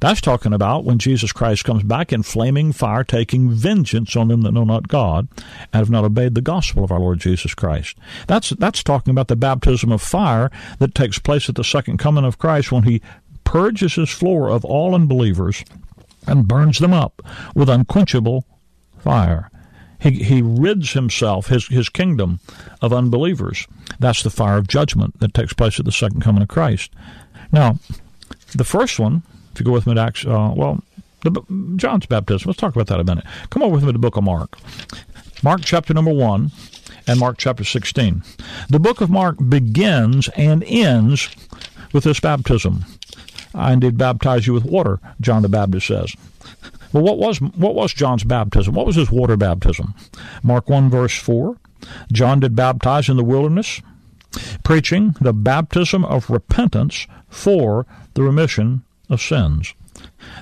That's 0.00 0.20
talking 0.22 0.54
about 0.54 0.84
when 0.84 0.98
Jesus 0.98 1.32
Christ 1.32 1.64
comes 1.64 1.82
back 1.82 2.12
in 2.12 2.22
flaming 2.22 2.72
fire, 2.72 3.04
taking 3.04 3.50
vengeance 3.50 4.16
on 4.16 4.28
them 4.28 4.40
that 4.42 4.52
know 4.52 4.64
not 4.64 4.88
God 4.88 5.28
and 5.72 5.74
have 5.74 5.90
not 5.90 6.04
obeyed 6.04 6.34
the 6.34 6.40
gospel 6.40 6.82
of 6.82 6.90
our 6.90 6.98
Lord 6.98 7.20
Jesus 7.20 7.54
Christ. 7.54 7.98
That's 8.26 8.50
that's 8.50 8.82
talking 8.82 9.10
about 9.10 9.28
the 9.28 9.36
baptism 9.36 9.92
of 9.92 10.00
fire 10.00 10.50
that 10.78 10.94
takes 10.94 11.18
place 11.18 11.48
at 11.48 11.54
the 11.54 11.64
second 11.64 11.98
coming 11.98 12.24
of 12.24 12.38
Christ 12.38 12.72
when 12.72 12.84
he 12.84 13.02
purges 13.44 13.94
his 13.94 14.10
floor 14.10 14.48
of 14.48 14.64
all 14.64 14.94
unbelievers 14.94 15.64
and 16.26 16.48
burns 16.48 16.78
them 16.78 16.94
up 16.94 17.22
with 17.54 17.68
unquenchable 17.68 18.46
fire. 18.98 19.50
He, 20.00 20.22
he 20.22 20.40
rids 20.40 20.92
himself, 20.92 21.48
his, 21.48 21.68
his 21.68 21.90
kingdom, 21.90 22.40
of 22.80 22.92
unbelievers. 22.92 23.66
That's 23.98 24.22
the 24.22 24.30
fire 24.30 24.56
of 24.56 24.66
judgment 24.66 25.20
that 25.20 25.34
takes 25.34 25.52
place 25.52 25.78
at 25.78 25.84
the 25.84 25.92
second 25.92 26.22
coming 26.22 26.42
of 26.42 26.48
Christ. 26.48 26.90
Now, 27.52 27.78
the 28.54 28.64
first 28.64 28.98
one 28.98 29.22
if 29.52 29.60
you 29.60 29.66
go 29.66 29.72
with 29.72 29.86
me 29.86 29.94
to 29.94 30.00
Acts, 30.00 30.24
uh, 30.24 30.52
well, 30.54 30.82
the, 31.22 31.42
John's 31.76 32.06
baptism. 32.06 32.48
Let's 32.48 32.60
talk 32.60 32.74
about 32.74 32.86
that 32.88 33.00
a 33.00 33.04
minute. 33.04 33.24
Come 33.50 33.62
over 33.62 33.74
with 33.74 33.82
me 33.84 33.88
to 33.88 33.92
the 33.92 33.98
book 33.98 34.16
of 34.16 34.24
Mark. 34.24 34.58
Mark 35.42 35.60
chapter 35.62 35.94
number 35.94 36.12
1 36.12 36.50
and 37.06 37.20
Mark 37.20 37.38
chapter 37.38 37.64
16. 37.64 38.22
The 38.68 38.80
book 38.80 39.00
of 39.00 39.10
Mark 39.10 39.36
begins 39.48 40.28
and 40.30 40.62
ends 40.64 41.28
with 41.92 42.04
this 42.04 42.20
baptism. 42.20 42.84
I 43.54 43.72
indeed 43.72 43.98
baptize 43.98 44.46
you 44.46 44.52
with 44.52 44.64
water, 44.64 45.00
John 45.20 45.42
the 45.42 45.48
Baptist 45.48 45.86
says. 45.88 46.14
Well, 46.92 47.02
what 47.02 47.18
was 47.18 47.40
what 47.40 47.74
was 47.74 47.92
John's 47.92 48.24
baptism? 48.24 48.74
What 48.74 48.86
was 48.86 48.96
his 48.96 49.10
water 49.10 49.36
baptism? 49.36 49.94
Mark 50.42 50.68
1 50.68 50.90
verse 50.90 51.16
4. 51.16 51.56
John 52.12 52.40
did 52.40 52.54
baptize 52.54 53.08
in 53.08 53.16
the 53.16 53.24
wilderness, 53.24 53.80
preaching 54.62 55.14
the 55.20 55.32
baptism 55.32 56.04
of 56.04 56.30
repentance 56.30 57.06
for 57.28 57.86
the 58.14 58.22
remission 58.22 58.82
of 59.10 59.20
sins. 59.20 59.74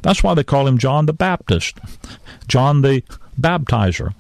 That's 0.03 0.23
why 0.23 0.35
they 0.35 0.45
call 0.45 0.67
him 0.67 0.79
John 0.79 1.07
the 1.07 1.13
Baptist, 1.13 1.79
John 2.47 2.83
the 2.83 3.03
Baptizer. 3.41 4.15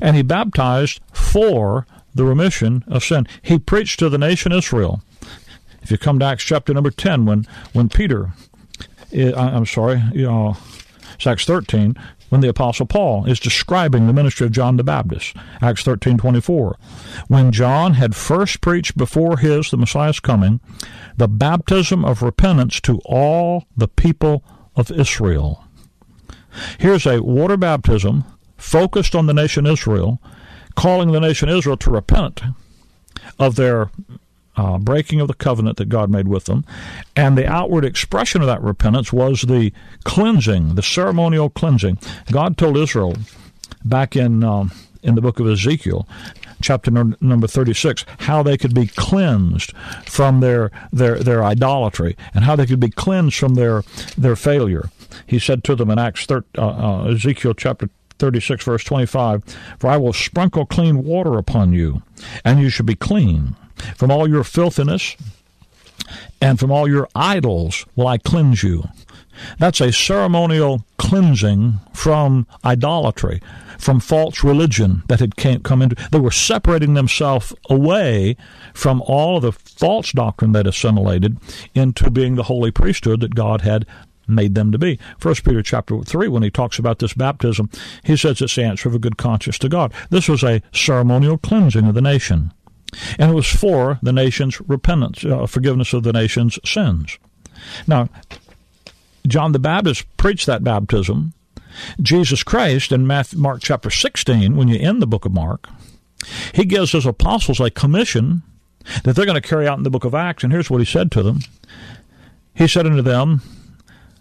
And 0.00 0.16
he 0.16 0.22
baptized 0.22 1.00
for 1.12 1.86
the 2.14 2.24
remission 2.24 2.84
of 2.88 3.04
sin. 3.04 3.26
He 3.42 3.58
preached 3.58 3.98
to 3.98 4.08
the 4.08 4.18
nation 4.18 4.52
Israel. 4.52 5.02
If 5.82 5.90
you 5.90 5.98
come 5.98 6.18
to 6.20 6.24
Acts 6.24 6.44
chapter 6.44 6.72
number 6.72 6.90
10, 6.90 7.26
when, 7.26 7.46
when 7.72 7.88
Peter, 7.88 8.32
eh, 9.12 9.32
I'm 9.34 9.66
sorry, 9.66 10.02
you 10.12 10.26
know, 10.26 10.56
Acts 11.24 11.44
13, 11.44 11.96
when 12.32 12.40
the 12.40 12.48
apostle 12.48 12.86
Paul 12.86 13.26
is 13.26 13.38
describing 13.38 14.06
the 14.06 14.12
ministry 14.14 14.46
of 14.46 14.52
John 14.52 14.78
the 14.78 14.84
Baptist, 14.84 15.36
Acts 15.60 15.82
13:24. 15.84 16.76
When 17.28 17.52
John 17.52 17.94
had 17.94 18.14
first 18.14 18.60
preached 18.60 18.96
before 18.96 19.38
his 19.38 19.70
the 19.70 19.76
Messiah's 19.76 20.20
coming, 20.20 20.60
the 21.16 21.28
baptism 21.28 22.04
of 22.04 22.22
repentance 22.22 22.80
to 22.82 23.00
all 23.04 23.66
the 23.76 23.88
people 23.88 24.44
of 24.76 24.90
Israel. 24.90 25.64
Here's 26.78 27.06
a 27.06 27.22
water 27.22 27.56
baptism 27.56 28.24
focused 28.56 29.14
on 29.14 29.26
the 29.26 29.34
nation 29.34 29.66
Israel, 29.66 30.20
calling 30.74 31.12
the 31.12 31.20
nation 31.20 31.48
Israel 31.48 31.76
to 31.78 31.90
repent 31.90 32.42
of 33.38 33.56
their 33.56 33.90
uh, 34.56 34.78
breaking 34.78 35.20
of 35.20 35.28
the 35.28 35.34
covenant 35.34 35.78
that 35.78 35.88
God 35.88 36.10
made 36.10 36.28
with 36.28 36.44
them. 36.44 36.64
And 37.16 37.36
the 37.36 37.46
outward 37.46 37.84
expression 37.84 38.40
of 38.40 38.46
that 38.46 38.62
repentance 38.62 39.12
was 39.12 39.42
the 39.42 39.72
cleansing, 40.04 40.74
the 40.74 40.82
ceremonial 40.82 41.50
cleansing. 41.50 41.98
God 42.30 42.56
told 42.56 42.76
Israel 42.76 43.16
back 43.84 44.14
in, 44.14 44.44
um, 44.44 44.72
in 45.02 45.14
the 45.14 45.22
book 45.22 45.40
of 45.40 45.48
Ezekiel, 45.48 46.06
chapter 46.62 46.90
number 46.90 47.46
36, 47.46 48.04
how 48.20 48.42
they 48.42 48.56
could 48.56 48.74
be 48.74 48.86
cleansed 48.86 49.72
from 50.06 50.40
their, 50.40 50.70
their, 50.92 51.18
their 51.18 51.44
idolatry 51.44 52.16
and 52.34 52.44
how 52.44 52.56
they 52.56 52.66
could 52.66 52.80
be 52.80 52.90
cleansed 52.90 53.36
from 53.36 53.54
their, 53.54 53.82
their 54.16 54.36
failure. 54.36 54.90
He 55.26 55.38
said 55.38 55.64
to 55.64 55.74
them 55.74 55.90
in 55.90 55.98
Acts 55.98 56.26
13, 56.26 56.62
uh, 56.62 56.68
uh, 56.68 57.04
Ezekiel 57.12 57.54
chapter 57.54 57.88
36, 58.18 58.64
verse 58.64 58.84
25, 58.84 59.42
For 59.78 59.90
I 59.90 59.96
will 59.96 60.12
sprinkle 60.12 60.64
clean 60.64 61.04
water 61.04 61.36
upon 61.38 61.72
you, 61.72 62.02
and 62.44 62.60
you 62.60 62.68
shall 62.68 62.86
be 62.86 62.94
clean 62.94 63.56
from 63.96 64.10
all 64.10 64.28
your 64.28 64.44
filthiness 64.44 65.16
and 66.40 66.58
from 66.58 66.70
all 66.70 66.88
your 66.88 67.08
idols 67.14 67.86
will 67.96 68.06
I 68.06 68.18
cleanse 68.18 68.62
you. 68.62 68.84
That's 69.58 69.80
a 69.80 69.92
ceremonial 69.92 70.84
cleansing 70.98 71.80
from 71.92 72.46
idolatry, 72.64 73.40
from 73.78 74.00
false 74.00 74.44
religion 74.44 75.02
that 75.08 75.20
had 75.20 75.36
come 75.36 75.82
into. 75.82 75.96
They 76.10 76.20
were 76.20 76.30
separating 76.30 76.94
themselves 76.94 77.52
away 77.68 78.36
from 78.74 79.02
all 79.02 79.36
of 79.36 79.42
the 79.42 79.52
false 79.52 80.12
doctrine 80.12 80.52
that 80.52 80.66
assimilated 80.66 81.36
into 81.74 82.10
being 82.10 82.36
the 82.36 82.44
holy 82.44 82.70
priesthood 82.70 83.20
that 83.20 83.34
God 83.34 83.62
had 83.62 83.86
made 84.28 84.54
them 84.54 84.70
to 84.72 84.78
be. 84.78 84.98
First 85.18 85.44
Peter 85.44 85.62
chapter 85.62 86.00
three, 86.02 86.28
when 86.28 86.42
he 86.42 86.50
talks 86.50 86.78
about 86.78 87.00
this 87.00 87.12
baptism, 87.12 87.68
he 88.04 88.16
says 88.16 88.40
it's 88.40 88.54
the 88.54 88.62
answer 88.62 88.88
of 88.88 88.94
a 88.94 89.00
good 89.00 89.18
conscience 89.18 89.58
to 89.58 89.68
God. 89.68 89.92
This 90.10 90.28
was 90.28 90.42
a 90.42 90.62
ceremonial 90.72 91.38
cleansing 91.38 91.86
of 91.86 91.94
the 91.94 92.00
nation 92.00 92.52
and 93.18 93.30
it 93.30 93.34
was 93.34 93.46
for 93.46 93.98
the 94.02 94.12
nation's 94.12 94.60
repentance, 94.62 95.24
uh, 95.24 95.46
forgiveness 95.46 95.92
of 95.92 96.02
the 96.02 96.12
nation's 96.12 96.58
sins. 96.64 97.18
Now, 97.86 98.08
John 99.26 99.52
the 99.52 99.58
Baptist 99.58 100.04
preached 100.16 100.46
that 100.46 100.64
baptism. 100.64 101.32
Jesus 102.00 102.42
Christ 102.42 102.92
in 102.92 103.06
Matthew, 103.06 103.38
Mark 103.38 103.60
chapter 103.62 103.90
16, 103.90 104.56
when 104.56 104.68
you 104.68 104.78
end 104.78 105.00
the 105.00 105.06
book 105.06 105.24
of 105.24 105.32
Mark, 105.32 105.68
he 106.52 106.64
gives 106.64 106.92
his 106.92 107.06
apostles 107.06 107.60
a 107.60 107.70
commission 107.70 108.42
that 109.04 109.16
they're 109.16 109.26
going 109.26 109.40
to 109.40 109.48
carry 109.48 109.66
out 109.66 109.78
in 109.78 109.84
the 109.84 109.90
book 109.90 110.04
of 110.04 110.14
Acts. 110.14 110.44
And 110.44 110.52
here's 110.52 110.70
what 110.70 110.80
he 110.80 110.84
said 110.84 111.10
to 111.12 111.22
them 111.22 111.40
He 112.54 112.68
said 112.68 112.86
unto 112.86 113.02
them, 113.02 113.42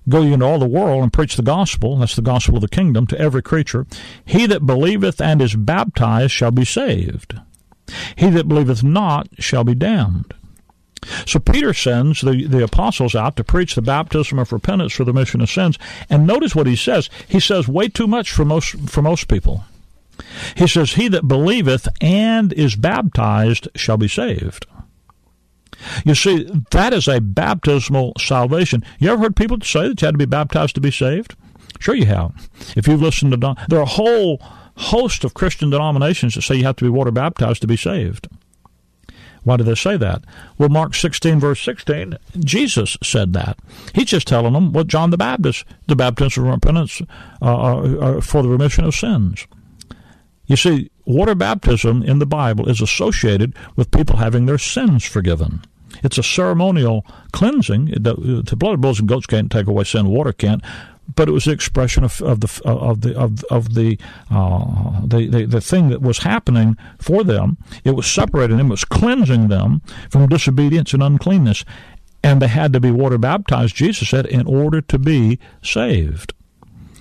Go 0.07 0.21
ye 0.21 0.33
into 0.33 0.45
all 0.45 0.59
the 0.59 0.65
world 0.65 1.03
and 1.03 1.13
preach 1.13 1.35
the 1.35 1.43
gospel, 1.43 1.97
that's 1.97 2.15
the 2.15 2.21
gospel 2.21 2.55
of 2.55 2.61
the 2.61 2.67
kingdom, 2.67 3.05
to 3.07 3.19
every 3.19 3.43
creature. 3.43 3.85
He 4.25 4.45
that 4.47 4.65
believeth 4.65 5.21
and 5.21 5.41
is 5.41 5.55
baptized 5.55 6.31
shall 6.31 6.51
be 6.51 6.65
saved 6.65 7.39
he 8.15 8.29
that 8.29 8.47
believeth 8.47 8.83
not 8.83 9.27
shall 9.39 9.63
be 9.63 9.75
damned. 9.75 10.33
So 11.31 11.39
Peter 11.39 11.73
sends 11.73 12.19
the, 12.19 12.45
the 12.45 12.61
apostles 12.61 13.15
out 13.15 13.37
to 13.37 13.45
preach 13.45 13.75
the 13.75 13.81
baptism 13.81 14.37
of 14.37 14.51
repentance 14.51 14.91
for 14.91 15.05
the 15.05 15.13
remission 15.13 15.39
of 15.39 15.49
sins. 15.49 15.79
And 16.09 16.27
notice 16.27 16.53
what 16.53 16.67
he 16.67 16.75
says. 16.75 17.09
He 17.25 17.39
says 17.39 17.69
way 17.69 17.87
too 17.87 18.05
much 18.05 18.33
for 18.33 18.43
most 18.43 18.77
for 18.89 19.01
most 19.01 19.29
people. 19.29 19.63
He 20.57 20.67
says, 20.67 20.93
He 20.93 21.07
that 21.07 21.29
believeth 21.29 21.87
and 22.01 22.51
is 22.51 22.75
baptized 22.75 23.69
shall 23.77 23.95
be 23.95 24.09
saved. 24.09 24.65
You 26.03 26.15
see, 26.15 26.49
that 26.71 26.91
is 26.91 27.07
a 27.07 27.21
baptismal 27.21 28.11
salvation. 28.19 28.83
You 28.99 29.11
ever 29.11 29.23
heard 29.23 29.37
people 29.37 29.57
say 29.61 29.87
that 29.87 30.01
you 30.01 30.05
had 30.05 30.15
to 30.15 30.17
be 30.17 30.25
baptized 30.25 30.75
to 30.75 30.81
be 30.81 30.91
saved? 30.91 31.37
Sure 31.79 31.95
you 31.95 32.07
have. 32.07 32.49
If 32.75 32.89
you've 32.89 33.01
listened 33.01 33.31
to 33.31 33.37
Don, 33.37 33.55
there 33.69 33.79
are 33.79 33.83
a 33.83 33.85
whole 33.85 34.39
host 34.75 35.23
of 35.23 35.33
Christian 35.33 35.69
denominations 35.69 36.35
that 36.35 36.41
say 36.41 36.55
you 36.55 36.65
have 36.65 36.75
to 36.75 36.83
be 36.83 36.89
water 36.89 37.11
baptized 37.11 37.61
to 37.61 37.67
be 37.67 37.77
saved. 37.77 38.27
Why 39.43 39.57
do 39.57 39.63
they 39.63 39.75
say 39.75 39.97
that? 39.97 40.23
Well, 40.57 40.69
Mark 40.69 40.93
16, 40.93 41.39
verse 41.39 41.61
16, 41.61 42.17
Jesus 42.39 42.97
said 43.01 43.33
that. 43.33 43.57
He's 43.93 44.05
just 44.05 44.27
telling 44.27 44.53
them 44.53 44.71
what 44.71 44.87
John 44.87 45.09
the 45.09 45.17
Baptist, 45.17 45.65
the 45.87 45.95
baptism 45.95 46.45
of 46.45 46.53
repentance 46.53 47.01
uh, 47.41 47.45
uh, 47.45 47.81
uh, 47.97 48.21
for 48.21 48.43
the 48.43 48.49
remission 48.49 48.85
of 48.85 48.93
sins. 48.93 49.47
You 50.45 50.57
see, 50.57 50.91
water 51.05 51.33
baptism 51.33 52.03
in 52.03 52.19
the 52.19 52.25
Bible 52.25 52.69
is 52.69 52.81
associated 52.81 53.55
with 53.75 53.91
people 53.91 54.17
having 54.17 54.45
their 54.45 54.57
sins 54.57 55.05
forgiven. 55.05 55.63
It's 56.03 56.17
a 56.17 56.23
ceremonial 56.23 57.05
cleansing. 57.31 57.85
The, 57.85 58.43
the 58.45 58.55
blood 58.55 58.75
of 58.75 58.81
bulls 58.81 58.99
and 58.99 59.07
goats 59.09 59.25
can't 59.25 59.51
take 59.51 59.67
away 59.67 59.83
sin. 59.83 60.07
Water 60.07 60.33
can't 60.33 60.63
but 61.15 61.27
it 61.27 61.31
was 61.31 61.45
the 61.45 61.51
expression 61.51 62.03
of, 62.03 62.21
of 62.21 62.39
the 62.39 62.61
of 62.65 63.01
the 63.01 63.17
of, 63.17 63.43
of 63.45 63.73
the, 63.73 63.97
uh, 64.29 65.01
the, 65.05 65.27
the 65.27 65.45
the 65.45 65.61
thing 65.61 65.89
that 65.89 66.01
was 66.01 66.19
happening 66.19 66.77
for 66.99 67.23
them. 67.23 67.57
It 67.83 67.91
was 67.91 68.09
separating 68.09 68.57
them, 68.57 68.67
it 68.67 68.71
was 68.71 68.85
cleansing 68.85 69.47
them 69.47 69.81
from 70.09 70.27
disobedience 70.27 70.93
and 70.93 71.03
uncleanness, 71.03 71.65
and 72.23 72.41
they 72.41 72.47
had 72.47 72.73
to 72.73 72.79
be 72.79 72.91
water 72.91 73.17
baptized. 73.17 73.75
Jesus 73.75 74.09
said, 74.09 74.25
in 74.25 74.45
order 74.45 74.81
to 74.81 74.99
be 74.99 75.39
saved. 75.61 76.33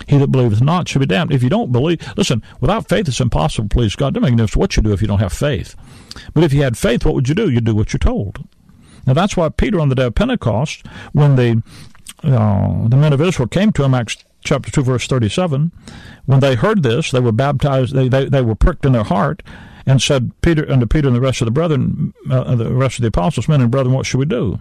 He 0.09 0.19
that 0.19 0.33
believeth 0.33 0.61
not 0.63 0.89
shall 0.89 1.01
be 1.01 1.07
damned. 1.07 1.31
If 1.31 1.43
you 1.43 1.51
don't 1.51 1.71
believe, 1.71 2.01
listen, 2.17 2.43
without 2.61 2.89
faith 2.89 3.07
it's 3.07 3.21
impossible 3.21 3.69
please 3.69 3.95
God. 3.95 4.09
It 4.09 4.21
doesn't 4.21 4.23
make 4.23 4.33
no 4.33 4.45
difference 4.45 4.57
what 4.57 4.77
you 4.77 4.83
do 4.83 4.93
if 4.93 5.03
you 5.03 5.07
don't 5.07 5.21
have 5.21 5.33
faith. 5.33 5.77
But 6.35 6.43
if 6.43 6.53
you 6.53 6.63
had 6.63 6.77
faith, 6.77 7.05
what 7.05 7.15
would 7.15 7.29
you 7.29 7.35
do? 7.35 7.49
You'd 7.49 7.65
do 7.65 7.75
what 7.75 7.93
you're 7.93 7.99
told. 7.99 8.45
Now 9.07 9.13
that's 9.13 9.37
why 9.37 9.49
Peter 9.51 9.79
on 9.79 9.89
the 9.89 9.95
day 9.95 10.07
of 10.07 10.15
Pentecost, 10.15 10.85
when 11.13 11.37
they 11.37 11.63
uh, 12.23 12.89
the 12.89 12.97
men 12.97 13.13
of 13.13 13.21
Israel 13.21 13.49
came 13.49 13.73
to 13.73 13.85
him, 13.85 13.95
Acts 13.95 14.17
chapter 14.43 14.71
2, 14.71 14.83
verse 14.83 15.07
37. 15.07 15.73
When 16.27 16.41
they 16.41 16.55
heard 16.55 16.83
this, 16.83 17.11
they 17.11 17.21
were 17.21 17.33
baptized, 17.33 17.95
they, 17.95 18.09
they, 18.09 18.27
they 18.27 18.43
were 18.43 18.55
pricked 18.55 18.85
in 18.85 18.93
their 18.93 19.05
heart, 19.05 19.43
and 19.87 20.01
said 20.01 20.33
Peter 20.43 20.71
unto 20.71 20.87
Peter 20.87 21.09
and 21.09 21.17
the 21.17 21.21
rest 21.21 21.41
of 21.41 21.47
the 21.47 21.53
brethren, 21.53 22.15
uh, 22.31 22.55
the 22.55 22.73
rest 22.73 22.99
of 22.99 23.03
the 23.03 23.09
apostles, 23.09 23.49
men 23.49 23.61
and 23.61 23.71
brethren, 23.71 23.95
what 23.95 24.07
should 24.07 24.19
we 24.19 24.27
do? 24.27 24.61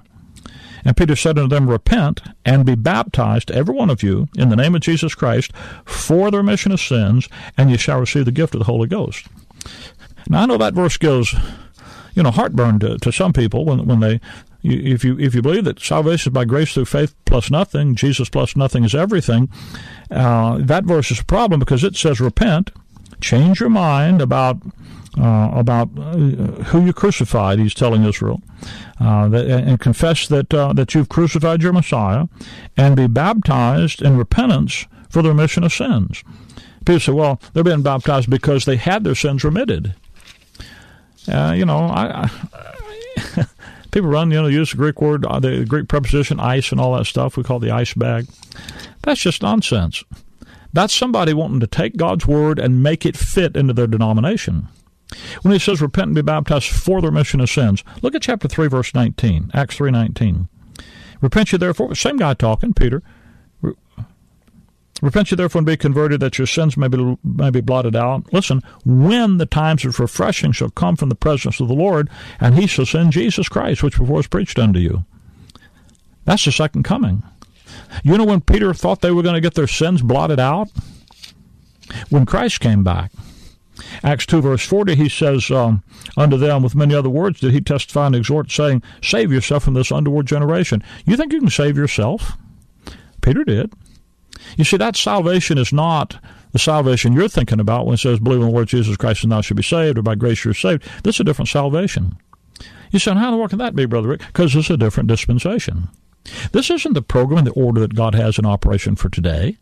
And 0.86 0.96
Peter 0.96 1.16
said 1.16 1.38
unto 1.38 1.54
them, 1.54 1.70
Repent 1.70 2.22
and 2.46 2.66
be 2.66 2.76
baptized, 2.76 3.52
every 3.52 3.76
one 3.76 3.90
of 3.90 4.02
you, 4.02 4.30
in 4.38 4.50
the 4.50 4.56
name 4.56 4.76
of 4.76 4.82
Jesus 4.82 5.14
Christ, 5.14 5.52
for 5.84 6.32
the 6.32 6.38
remission 6.38 6.72
of 6.72 6.80
sins, 6.80 7.28
and 7.58 7.70
ye 7.70 7.78
shall 7.78 8.00
receive 8.00 8.26
the 8.26 8.32
gift 8.32 8.56
of 8.56 8.60
the 8.60 8.66
Holy 8.66 8.88
Ghost. 8.88 9.28
Now 10.30 10.44
I 10.44 10.46
know 10.46 10.58
that 10.58 10.74
verse 10.74 10.96
goes 10.96 11.36
you 12.16 12.24
know 12.24 12.32
heartburn 12.32 12.80
to, 12.80 12.98
to 12.98 13.12
some 13.12 13.34
people 13.34 13.66
when 13.66 13.86
when 13.86 14.00
they 14.00 14.20
if 14.64 15.04
you 15.04 15.18
if 15.20 15.34
you 15.36 15.42
believe 15.42 15.64
that 15.66 15.80
salvation 15.80 16.32
is 16.32 16.34
by 16.34 16.46
grace 16.46 16.74
through 16.74 16.86
faith 16.86 17.16
plus 17.26 17.50
nothing, 17.50 17.96
Jesus 17.96 18.30
plus 18.30 18.56
nothing 18.56 18.84
is 18.84 18.94
everything, 18.94 19.50
uh, 20.12 20.58
that 20.60 20.84
verse 20.84 21.12
is 21.12 21.20
a 21.20 21.26
problem 21.26 21.60
because 21.60 21.84
it 21.84 21.96
says 21.96 22.20
repent, 22.20 22.72
change 23.22 23.60
your 23.60 23.70
mind 23.70 24.22
about 24.22 24.58
uh, 25.18 25.52
about 25.54 25.90
uh, 25.98 26.16
who 26.66 26.86
you 26.86 26.94
crucified. 26.94 27.60
He's 27.60 27.74
telling 27.74 28.04
Israel, 28.04 28.42
uh, 29.00 29.28
that, 29.30 29.48
and 29.48 29.80
confess 29.80 30.28
that 30.28 30.54
uh, 30.54 30.74
that 30.74 30.94
you've 30.94 31.10
crucified 31.10 31.62
your 31.62 31.74
Messiah, 31.74 32.28
and 32.78 32.96
be 32.96 33.08
baptized 33.08 34.02
in 34.02 34.18
repentance 34.18 34.86
for 35.10 35.22
the 35.22 35.30
remission 35.30 35.64
of 35.64 35.74
sins. 35.74 36.24
People 36.86 37.00
say, 37.00 37.12
well, 37.12 37.42
they're 37.54 37.64
being 37.64 37.82
baptized 37.82 38.30
because 38.30 38.66
they 38.66 38.78
had 38.78 39.04
their 39.04 39.16
sins 39.16 39.44
remitted. 39.44 39.96
Uh, 41.28 41.54
you 41.56 41.66
know, 41.66 41.80
I, 41.80 42.30
I 43.38 43.46
people 43.92 44.10
run, 44.10 44.32
you 44.32 44.42
know, 44.42 44.48
use 44.48 44.72
the 44.72 44.78
Greek 44.78 45.02
word, 45.02 45.26
uh, 45.26 45.40
the 45.40 45.66
Greek 45.66 45.88
preposition 45.88 46.40
eis 46.40 46.72
and 46.72 46.80
all 46.80 46.96
that 46.96 47.06
stuff. 47.06 47.38
We 47.38 47.44
call 47.44 47.60
the 47.60 47.72
ice 47.72 47.94
bag. 47.94 48.28
That's 49.04 49.22
just 49.22 49.42
nonsense. 49.42 50.04
That's 50.74 50.94
somebody 50.94 51.34
wanting 51.34 51.62
to 51.62 51.68
take 51.68 51.98
God's 51.98 52.28
word 52.28 52.60
and 52.60 52.84
make 52.84 53.06
it 53.06 53.18
fit 53.18 53.56
into 53.56 53.74
their 53.74 53.88
denomination. 53.88 54.68
When 55.42 55.52
he 55.52 55.60
says 55.60 55.82
repent 55.82 56.08
and 56.08 56.16
be 56.16 56.22
baptized 56.22 56.70
for 56.70 57.02
the 57.02 57.08
remission 57.08 57.40
of 57.40 57.50
sins, 57.50 57.84
look 58.02 58.14
at 58.14 58.22
chapter 58.22 58.48
3, 58.48 58.68
verse 58.68 58.94
19, 58.94 59.52
Acts 59.54 59.78
3 59.78 59.90
19. 59.92 60.48
Repent 61.22 61.52
you 61.52 61.58
therefore, 61.58 61.96
same 61.96 62.18
guy 62.18 62.34
talking, 62.34 62.74
Peter. 62.74 63.02
Repent 65.02 65.32
you 65.32 65.38
therefore 65.38 65.60
and 65.60 65.66
be 65.66 65.78
converted 65.78 66.20
that 66.20 66.38
your 66.38 66.48
sins 66.48 66.76
may 66.76 66.88
be, 66.88 67.18
may 67.24 67.50
be 67.50 67.62
blotted 67.62 67.96
out. 67.96 68.32
Listen, 68.34 68.62
when 68.86 69.38
the 69.38 69.46
times 69.46 69.86
of 69.86 70.00
refreshing 70.00 70.52
shall 70.52 70.70
come 70.70 70.96
from 70.96 71.10
the 71.10 71.16
presence 71.16 71.60
of 71.60 71.68
the 71.68 71.74
Lord, 71.74 72.10
and 72.40 72.56
he 72.56 72.68
shall 72.68 72.86
send 72.86 73.14
Jesus 73.14 73.48
Christ, 73.48 73.84
which 73.84 73.98
before 73.98 74.18
was 74.18 74.28
preached 74.28 74.60
unto 74.60 74.80
you. 74.80 75.06
That's 76.26 76.46
the 76.46 76.52
second 76.52 76.84
coming. 76.84 77.24
You 78.04 78.18
know 78.18 78.26
when 78.26 78.42
Peter 78.42 78.74
thought 78.74 79.02
they 79.02 79.12
were 79.12 79.24
going 79.24 79.36
to 79.36 79.42
get 79.42 79.56
their 79.56 79.68
sins 79.68 80.02
blotted 80.02 80.40
out? 80.40 80.70
When 82.10 82.26
Christ 82.26 82.60
came 82.60 82.84
back. 82.84 83.12
Acts 84.04 84.26
2, 84.26 84.42
verse 84.42 84.66
40, 84.66 84.96
he 84.96 85.10
says, 85.10 85.50
um, 85.50 85.84
Unto 86.18 86.38
them 86.38 86.62
with 86.62 86.76
many 86.76 86.94
other 86.94 87.10
words 87.10 87.40
did 87.40 87.54
he 87.54 87.62
testify 87.62 88.08
and 88.08 88.16
exhort, 88.16 88.52
saying, 88.52 88.84
Save 89.02 89.32
yourself 89.32 89.64
from 89.64 89.74
this 89.74 89.92
underworld 89.92 90.26
generation. 90.26 90.84
You 91.06 91.16
think 91.16 91.32
you 91.32 91.40
can 91.40 91.50
save 91.50 91.78
yourself? 91.78 92.38
Peter 93.22 93.44
did. 93.44 93.74
You 94.58 94.64
see, 94.64 94.78
that 94.78 94.96
salvation 94.96 95.58
is 95.58 95.74
not 95.74 96.20
the 96.52 96.60
salvation 96.60 97.14
you're 97.14 97.28
thinking 97.28 97.60
about 97.60 97.86
when 97.86 97.96
it 97.96 98.00
says, 98.00 98.20
Believe 98.20 98.42
in 98.42 98.48
the 98.48 98.54
Lord 98.54 98.68
Jesus 98.68 98.98
Christ 98.98 99.24
and 99.24 99.32
thou 99.32 99.42
shalt 99.42 99.58
be 99.58 99.64
saved, 99.64 99.98
or 99.98 100.02
by 100.02 100.16
grace 100.16 100.44
you're 100.44 100.54
saved. 100.54 100.84
This 101.04 101.16
is 101.16 101.22
a 101.22 101.24
different 101.24 101.50
salvation. 101.50 102.18
You 102.92 103.00
say, 103.00 103.14
How 103.14 103.28
in 103.28 103.32
the 103.32 103.38
world 103.38 103.52
can 103.52 103.60
that 103.60 103.76
be, 103.76 103.86
Brother 103.86 104.10
Rick? 104.10 104.22
Because 104.28 104.56
it's 104.56 104.70
a 104.70 104.78
different 104.78 105.10
dispensation. 105.10 105.90
This 106.52 106.70
isn't 106.70 106.94
the 106.94 107.02
program 107.02 107.40
and 107.40 107.48
the 107.48 107.52
order 107.52 107.82
that 107.82 107.96
God 107.96 108.16
has 108.16 108.38
in 108.38 108.46
operation 108.46 108.96
for 108.96 109.10
today. 109.10 109.58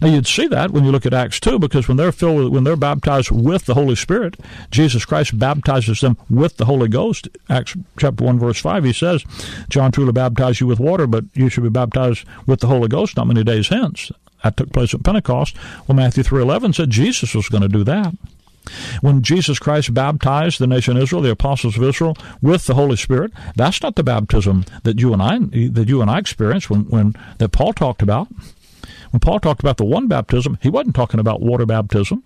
Now 0.00 0.08
you'd 0.08 0.26
see 0.26 0.46
that 0.48 0.70
when 0.70 0.84
you 0.84 0.90
look 0.90 1.06
at 1.06 1.14
Acts 1.14 1.40
2 1.40 1.58
because 1.58 1.88
when 1.88 1.96
they're 1.96 2.12
filled 2.12 2.36
with, 2.36 2.48
when 2.48 2.64
they're 2.64 2.76
baptized 2.76 3.30
with 3.30 3.66
the 3.66 3.74
Holy 3.74 3.96
Spirit, 3.96 4.36
Jesus 4.70 5.04
Christ 5.04 5.38
baptizes 5.38 6.00
them 6.00 6.16
with 6.28 6.56
the 6.56 6.64
Holy 6.64 6.88
Ghost. 6.88 7.28
Acts 7.48 7.76
chapter 7.98 8.24
1 8.24 8.38
verse 8.38 8.60
5 8.60 8.84
he 8.84 8.92
says, 8.92 9.24
John 9.68 9.92
truly 9.92 10.12
baptized 10.12 10.60
you 10.60 10.66
with 10.66 10.80
water, 10.80 11.06
but 11.06 11.24
you 11.34 11.48
should 11.48 11.64
be 11.64 11.70
baptized 11.70 12.24
with 12.46 12.60
the 12.60 12.66
Holy 12.66 12.88
Ghost 12.88 13.16
not 13.16 13.26
many 13.26 13.44
days 13.44 13.68
hence. 13.68 14.10
That 14.42 14.56
took 14.56 14.72
place 14.72 14.94
at 14.94 15.02
Pentecost. 15.02 15.56
Well 15.86 15.96
Matthew 15.96 16.22
3:11 16.22 16.74
said 16.74 16.90
Jesus 16.90 17.34
was 17.34 17.48
going 17.48 17.62
to 17.62 17.68
do 17.68 17.84
that. 17.84 18.14
When 19.00 19.22
Jesus 19.22 19.58
Christ 19.58 19.94
baptized 19.94 20.58
the 20.58 20.66
nation 20.66 20.96
of 20.96 21.02
Israel, 21.02 21.22
the 21.22 21.30
apostles 21.30 21.76
of 21.76 21.82
Israel, 21.82 22.16
with 22.42 22.66
the 22.66 22.74
Holy 22.74 22.96
Spirit, 22.96 23.32
that's 23.54 23.82
not 23.82 23.94
the 23.94 24.02
baptism 24.02 24.64
that 24.82 24.98
you 24.98 25.12
and 25.12 25.22
I 25.22 25.38
that 25.68 25.88
you 25.88 26.02
and 26.02 26.10
I 26.10 26.18
experienced 26.18 26.70
when, 26.70 26.82
when 26.88 27.14
that 27.38 27.52
Paul 27.52 27.72
talked 27.72 28.02
about. 28.02 28.28
When 29.10 29.20
Paul 29.20 29.40
talked 29.40 29.60
about 29.60 29.76
the 29.76 29.84
one 29.84 30.08
baptism, 30.08 30.58
he 30.60 30.68
wasn't 30.68 30.94
talking 30.94 31.20
about 31.20 31.40
water 31.40 31.66
baptism. 31.66 32.22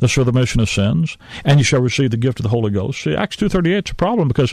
That's 0.00 0.12
for 0.12 0.24
the 0.24 0.32
remission 0.32 0.60
of 0.60 0.68
sins, 0.68 1.16
and 1.44 1.60
you 1.60 1.64
shall 1.64 1.80
receive 1.80 2.10
the 2.10 2.16
gift 2.16 2.40
of 2.40 2.42
the 2.42 2.48
Holy 2.48 2.70
Ghost. 2.70 3.00
See, 3.00 3.14
Acts 3.14 3.36
two 3.36 3.48
thirty 3.48 3.72
eight 3.72 3.86
is 3.86 3.92
a 3.92 3.94
problem 3.94 4.26
because 4.26 4.52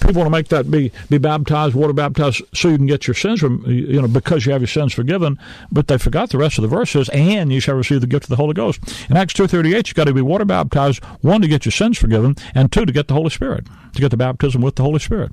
people 0.00 0.22
want 0.22 0.26
to 0.26 0.30
make 0.30 0.48
that 0.48 0.70
be 0.70 0.90
be 1.10 1.18
baptized, 1.18 1.74
water 1.74 1.92
baptized, 1.92 2.40
so 2.54 2.68
you 2.68 2.78
can 2.78 2.86
get 2.86 3.06
your 3.06 3.14
sins, 3.14 3.40
from 3.40 3.62
you 3.66 4.00
know, 4.00 4.08
because 4.08 4.46
you 4.46 4.52
have 4.52 4.62
your 4.62 4.68
sins 4.68 4.94
forgiven. 4.94 5.38
But 5.70 5.88
they 5.88 5.98
forgot 5.98 6.30
the 6.30 6.38
rest 6.38 6.56
of 6.56 6.62
the 6.62 6.68
verses, 6.68 7.10
"And 7.10 7.52
you 7.52 7.60
shall 7.60 7.74
receive 7.74 8.00
the 8.00 8.06
gift 8.06 8.24
of 8.24 8.30
the 8.30 8.36
Holy 8.36 8.54
Ghost." 8.54 8.80
In 9.10 9.18
Acts 9.18 9.34
two 9.34 9.46
thirty 9.46 9.74
eight, 9.74 9.88
you 9.88 9.94
got 9.94 10.04
to 10.04 10.14
be 10.14 10.22
water 10.22 10.46
baptized, 10.46 11.04
one 11.20 11.42
to 11.42 11.48
get 11.48 11.66
your 11.66 11.72
sins 11.72 11.98
forgiven, 11.98 12.36
and 12.54 12.72
two 12.72 12.86
to 12.86 12.92
get 12.92 13.06
the 13.08 13.14
Holy 13.14 13.28
Spirit, 13.28 13.66
to 13.92 14.00
get 14.00 14.10
the 14.10 14.16
baptism 14.16 14.62
with 14.62 14.76
the 14.76 14.82
Holy 14.82 14.98
Spirit. 14.98 15.32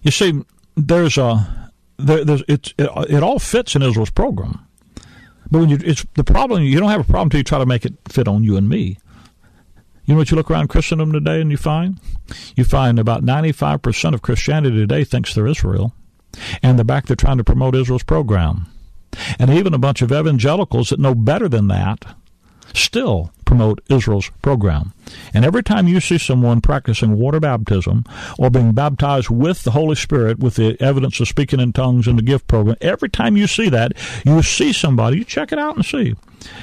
You 0.00 0.12
see, 0.12 0.42
there's 0.76 1.18
a 1.18 1.67
there, 1.98 2.38
it, 2.48 2.74
it 2.78 3.22
all 3.22 3.38
fits 3.38 3.74
in 3.74 3.82
Israel's 3.82 4.10
program. 4.10 4.66
But 5.50 5.60
when 5.60 5.68
you, 5.68 5.78
it's 5.82 6.04
the 6.14 6.24
problem, 6.24 6.62
you 6.62 6.78
don't 6.78 6.90
have 6.90 7.00
a 7.00 7.04
problem 7.04 7.26
until 7.26 7.38
you 7.38 7.44
try 7.44 7.58
to 7.58 7.66
make 7.66 7.84
it 7.84 7.94
fit 8.08 8.28
on 8.28 8.44
you 8.44 8.56
and 8.56 8.68
me. 8.68 8.98
You 10.04 10.14
know 10.14 10.18
what 10.18 10.30
you 10.30 10.36
look 10.36 10.50
around 10.50 10.68
Christendom 10.68 11.12
today 11.12 11.40
and 11.40 11.50
you 11.50 11.56
find? 11.56 12.00
You 12.56 12.64
find 12.64 12.98
about 12.98 13.24
95% 13.24 14.14
of 14.14 14.22
Christianity 14.22 14.76
today 14.76 15.04
thinks 15.04 15.34
they're 15.34 15.46
Israel. 15.46 15.92
And 16.62 16.78
they're 16.78 16.84
back 16.84 17.06
there 17.06 17.16
trying 17.16 17.38
to 17.38 17.44
promote 17.44 17.74
Israel's 17.74 18.02
program. 18.02 18.66
And 19.38 19.50
even 19.50 19.74
a 19.74 19.78
bunch 19.78 20.02
of 20.02 20.12
evangelicals 20.12 20.90
that 20.90 21.00
know 21.00 21.14
better 21.14 21.48
than 21.48 21.68
that 21.68 22.04
still 22.74 23.32
promote 23.44 23.82
Israel's 23.88 24.30
program. 24.42 24.92
And 25.34 25.44
every 25.44 25.62
time 25.62 25.88
you 25.88 26.00
see 26.00 26.18
someone 26.18 26.60
practicing 26.60 27.18
water 27.18 27.40
baptism 27.40 28.04
or 28.38 28.50
being 28.50 28.72
baptized 28.72 29.30
with 29.30 29.62
the 29.62 29.70
Holy 29.70 29.94
Spirit 29.94 30.38
with 30.38 30.56
the 30.56 30.80
evidence 30.80 31.20
of 31.20 31.28
speaking 31.28 31.60
in 31.60 31.72
tongues 31.72 32.08
in 32.08 32.16
the 32.16 32.22
gift 32.22 32.46
program, 32.46 32.76
every 32.80 33.08
time 33.08 33.36
you 33.36 33.46
see 33.46 33.68
that, 33.68 33.92
you 34.24 34.42
see 34.42 34.72
somebody, 34.72 35.18
you 35.18 35.24
check 35.24 35.52
it 35.52 35.58
out 35.58 35.76
and 35.76 35.84
see. 35.84 36.14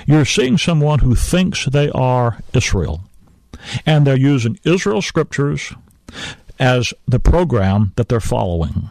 You're 0.06 0.26
seeing 0.26 0.58
someone 0.58 1.00
who 1.00 1.16
thinks 1.16 1.66
they 1.66 1.90
are 1.92 2.40
Israel. 2.54 3.02
And 3.86 4.06
they're 4.06 4.18
using 4.18 4.60
Israel 4.64 5.02
scriptures 5.02 5.74
as 6.60 6.94
the 7.08 7.20
program 7.20 7.94
that 7.96 8.10
they're 8.10 8.20
following. 8.20 8.90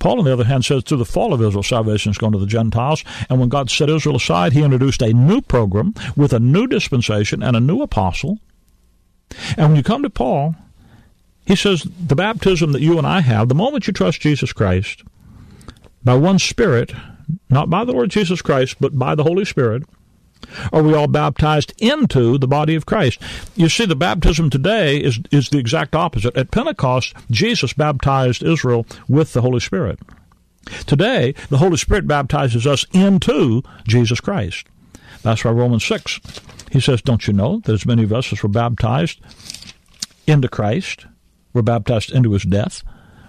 Paul, 0.00 0.18
on 0.18 0.24
the 0.24 0.32
other 0.32 0.44
hand, 0.44 0.64
says 0.64 0.82
through 0.82 0.98
the 0.98 1.04
fall 1.04 1.32
of 1.32 1.42
Israel, 1.42 1.62
salvation 1.62 2.10
is 2.10 2.18
going 2.18 2.32
to 2.32 2.38
the 2.38 2.46
Gentiles. 2.46 3.04
And 3.28 3.38
when 3.38 3.48
God 3.48 3.70
set 3.70 3.88
Israel 3.88 4.16
aside, 4.16 4.52
he 4.52 4.62
introduced 4.62 5.02
a 5.02 5.12
new 5.12 5.40
program 5.40 5.94
with 6.16 6.32
a 6.32 6.40
new 6.40 6.66
dispensation 6.66 7.42
and 7.42 7.54
a 7.54 7.60
new 7.60 7.82
apostle. 7.82 8.40
And 9.56 9.68
when 9.68 9.76
you 9.76 9.82
come 9.82 10.02
to 10.02 10.10
Paul, 10.10 10.56
he 11.46 11.54
says 11.54 11.86
the 12.04 12.16
baptism 12.16 12.72
that 12.72 12.82
you 12.82 12.98
and 12.98 13.06
I 13.06 13.20
have, 13.20 13.48
the 13.48 13.54
moment 13.54 13.86
you 13.86 13.92
trust 13.92 14.20
Jesus 14.20 14.52
Christ, 14.52 15.02
by 16.02 16.14
one 16.14 16.38
Spirit, 16.38 16.92
not 17.48 17.68
by 17.68 17.84
the 17.84 17.92
Lord 17.92 18.10
Jesus 18.10 18.42
Christ, 18.42 18.76
but 18.80 18.98
by 18.98 19.14
the 19.14 19.22
Holy 19.22 19.44
Spirit, 19.44 19.84
are 20.72 20.82
we 20.82 20.94
all 20.94 21.06
baptized 21.06 21.72
into 21.78 22.38
the 22.38 22.48
body 22.48 22.74
of 22.74 22.86
Christ? 22.86 23.20
You 23.56 23.68
see, 23.68 23.86
the 23.86 23.96
baptism 23.96 24.50
today 24.50 24.98
is, 24.98 25.20
is 25.30 25.48
the 25.48 25.58
exact 25.58 25.94
opposite. 25.94 26.36
At 26.36 26.50
Pentecost, 26.50 27.14
Jesus 27.30 27.72
baptized 27.72 28.42
Israel 28.42 28.86
with 29.08 29.32
the 29.32 29.42
Holy 29.42 29.60
Spirit. 29.60 29.98
Today, 30.86 31.34
the 31.48 31.58
Holy 31.58 31.76
Spirit 31.76 32.06
baptizes 32.06 32.66
us 32.66 32.84
into 32.92 33.62
Jesus 33.86 34.20
Christ. 34.20 34.66
That's 35.22 35.44
why 35.44 35.50
Romans 35.50 35.84
6, 35.84 36.20
he 36.70 36.80
says, 36.80 37.02
Don't 37.02 37.26
you 37.26 37.32
know 37.32 37.60
that 37.64 37.72
as 37.72 37.86
many 37.86 38.04
of 38.04 38.12
us 38.12 38.32
as 38.32 38.42
were 38.42 38.48
baptized 38.48 39.20
into 40.26 40.48
Christ, 40.48 41.06
were 41.52 41.62
baptized 41.62 42.12
into 42.12 42.32
his 42.32 42.44
death? 42.44 42.82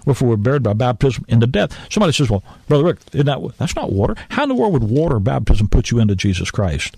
Wherefore 0.04 0.30
we're 0.30 0.36
buried 0.36 0.62
by 0.62 0.72
baptism 0.72 1.24
into 1.28 1.46
death. 1.46 1.76
Somebody 1.90 2.12
says, 2.12 2.30
Well, 2.30 2.42
Brother 2.68 2.84
Rick, 2.84 3.04
that, 3.06 3.54
that's 3.58 3.76
not 3.76 3.92
water. 3.92 4.16
How 4.30 4.42
in 4.42 4.48
the 4.48 4.54
world 4.54 4.72
would 4.72 4.84
water 4.84 5.18
baptism 5.18 5.68
put 5.68 5.90
you 5.90 5.98
into 5.98 6.16
Jesus 6.16 6.50
Christ? 6.50 6.96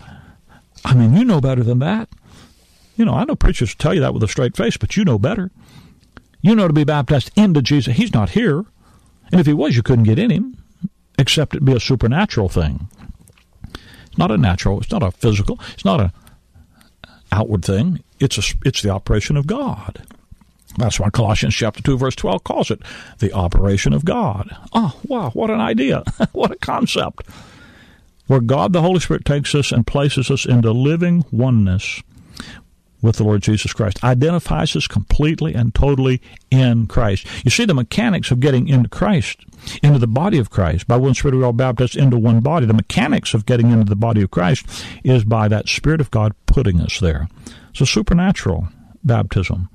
I 0.84 0.94
mean, 0.94 1.14
you 1.16 1.24
know 1.24 1.40
better 1.40 1.62
than 1.62 1.78
that. 1.80 2.08
You 2.96 3.04
know, 3.04 3.14
I 3.14 3.24
know 3.24 3.34
preachers 3.34 3.74
tell 3.74 3.94
you 3.94 4.00
that 4.00 4.14
with 4.14 4.22
a 4.22 4.28
straight 4.28 4.56
face, 4.56 4.76
but 4.76 4.96
you 4.96 5.04
know 5.04 5.18
better. 5.18 5.50
You 6.40 6.54
know 6.54 6.68
to 6.68 6.74
be 6.74 6.84
baptized 6.84 7.30
into 7.36 7.62
Jesus. 7.62 7.96
He's 7.96 8.12
not 8.12 8.30
here. 8.30 8.64
And 9.32 9.40
if 9.40 9.46
he 9.46 9.52
was, 9.52 9.76
you 9.76 9.82
couldn't 9.82 10.04
get 10.04 10.18
in 10.18 10.30
him, 10.30 10.62
except 11.18 11.54
it 11.54 11.64
be 11.64 11.74
a 11.74 11.80
supernatural 11.80 12.48
thing. 12.48 12.88
It's 14.06 14.18
not 14.18 14.30
a 14.30 14.36
natural, 14.36 14.80
it's 14.80 14.92
not 14.92 15.02
a 15.02 15.10
physical, 15.10 15.58
it's 15.72 15.84
not 15.84 16.00
a 16.00 16.12
outward 17.32 17.64
thing. 17.64 18.02
It's 18.20 18.38
a, 18.38 18.56
it's 18.64 18.82
the 18.82 18.90
operation 18.90 19.36
of 19.36 19.46
God. 19.46 20.06
That's 20.76 20.98
why 20.98 21.10
Colossians 21.10 21.54
chapter 21.54 21.82
2 21.82 21.98
verse 21.98 22.16
12 22.16 22.44
calls 22.44 22.70
it 22.70 22.82
the 23.18 23.32
operation 23.32 23.92
of 23.92 24.04
God. 24.04 24.54
Oh, 24.72 24.98
wow, 25.04 25.30
what 25.30 25.50
an 25.50 25.60
idea. 25.60 26.02
what 26.32 26.50
a 26.50 26.56
concept. 26.56 27.28
Where 28.26 28.40
God 28.40 28.72
the 28.72 28.82
Holy 28.82 29.00
Spirit 29.00 29.24
takes 29.24 29.54
us 29.54 29.70
and 29.70 29.86
places 29.86 30.30
us 30.30 30.46
into 30.46 30.72
living 30.72 31.24
oneness 31.30 32.02
with 33.04 33.16
the 33.16 33.24
Lord 33.24 33.42
Jesus 33.42 33.74
Christ, 33.74 34.02
identifies 34.02 34.74
us 34.74 34.86
completely 34.86 35.54
and 35.54 35.74
totally 35.74 36.22
in 36.50 36.86
Christ. 36.86 37.26
You 37.44 37.50
see, 37.50 37.66
the 37.66 37.74
mechanics 37.74 38.30
of 38.30 38.40
getting 38.40 38.66
into 38.66 38.88
Christ, 38.88 39.44
into 39.82 39.98
the 39.98 40.06
body 40.06 40.38
of 40.38 40.48
Christ, 40.48 40.88
by 40.88 40.96
one 40.96 41.12
Spirit 41.12 41.36
we 41.36 41.44
all 41.44 41.52
baptized 41.52 41.96
into 41.96 42.16
one 42.16 42.40
body. 42.40 42.64
The 42.64 42.72
mechanics 42.72 43.34
of 43.34 43.44
getting 43.44 43.70
into 43.70 43.84
the 43.84 43.94
body 43.94 44.22
of 44.22 44.30
Christ 44.30 44.66
is 45.04 45.22
by 45.22 45.48
that 45.48 45.68
Spirit 45.68 46.00
of 46.00 46.10
God 46.10 46.34
putting 46.46 46.80
us 46.80 46.98
there. 46.98 47.28
So 47.74 47.84
supernatural 47.84 48.68
baptism. 49.04 49.68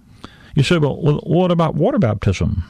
You 0.55 0.63
say, 0.63 0.77
well, 0.77 0.95
what 0.95 1.51
about 1.51 1.75
water 1.75 1.99
baptism? 1.99 2.63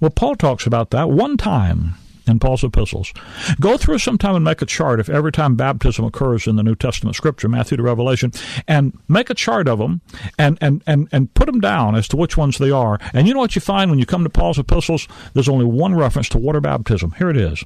Well, 0.00 0.10
Paul 0.10 0.36
talks 0.36 0.66
about 0.66 0.90
that 0.90 1.10
one 1.10 1.36
time 1.36 1.94
in 2.28 2.38
Paul's 2.38 2.62
epistles. 2.62 3.12
Go 3.60 3.76
through 3.76 3.98
sometime 3.98 4.36
and 4.36 4.44
make 4.44 4.62
a 4.62 4.66
chart 4.66 5.00
if 5.00 5.08
every 5.08 5.32
time 5.32 5.56
baptism 5.56 6.04
occurs 6.04 6.46
in 6.46 6.56
the 6.56 6.62
New 6.62 6.74
Testament 6.74 7.16
scripture, 7.16 7.48
Matthew 7.48 7.76
to 7.76 7.82
Revelation, 7.82 8.32
and 8.66 8.96
make 9.08 9.30
a 9.30 9.34
chart 9.34 9.66
of 9.66 9.78
them 9.78 10.00
and, 10.38 10.58
and, 10.60 10.82
and, 10.86 11.08
and 11.10 11.32
put 11.34 11.46
them 11.46 11.60
down 11.60 11.94
as 11.94 12.06
to 12.08 12.16
which 12.16 12.36
ones 12.36 12.58
they 12.58 12.70
are. 12.70 12.98
And 13.12 13.26
you 13.26 13.34
know 13.34 13.40
what 13.40 13.54
you 13.54 13.60
find 13.60 13.90
when 13.90 13.98
you 13.98 14.06
come 14.06 14.24
to 14.24 14.30
Paul's 14.30 14.58
epistles? 14.58 15.08
There's 15.34 15.48
only 15.48 15.64
one 15.64 15.94
reference 15.94 16.28
to 16.30 16.38
water 16.38 16.60
baptism. 16.60 17.12
Here 17.12 17.30
it 17.30 17.36
is. 17.36 17.64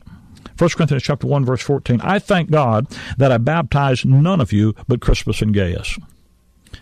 1 0.59 0.71
Corinthians 0.71 1.03
chapter 1.03 1.27
1 1.27 1.45
verse 1.45 1.63
14. 1.63 2.01
I 2.03 2.19
thank 2.19 2.51
God 2.51 2.87
that 3.17 3.33
I 3.33 3.39
baptized 3.39 4.05
none 4.05 4.41
of 4.41 4.53
you 4.53 4.75
but 4.87 5.01
Crispus 5.01 5.43
and 5.43 5.55
Gaius. 5.55 5.99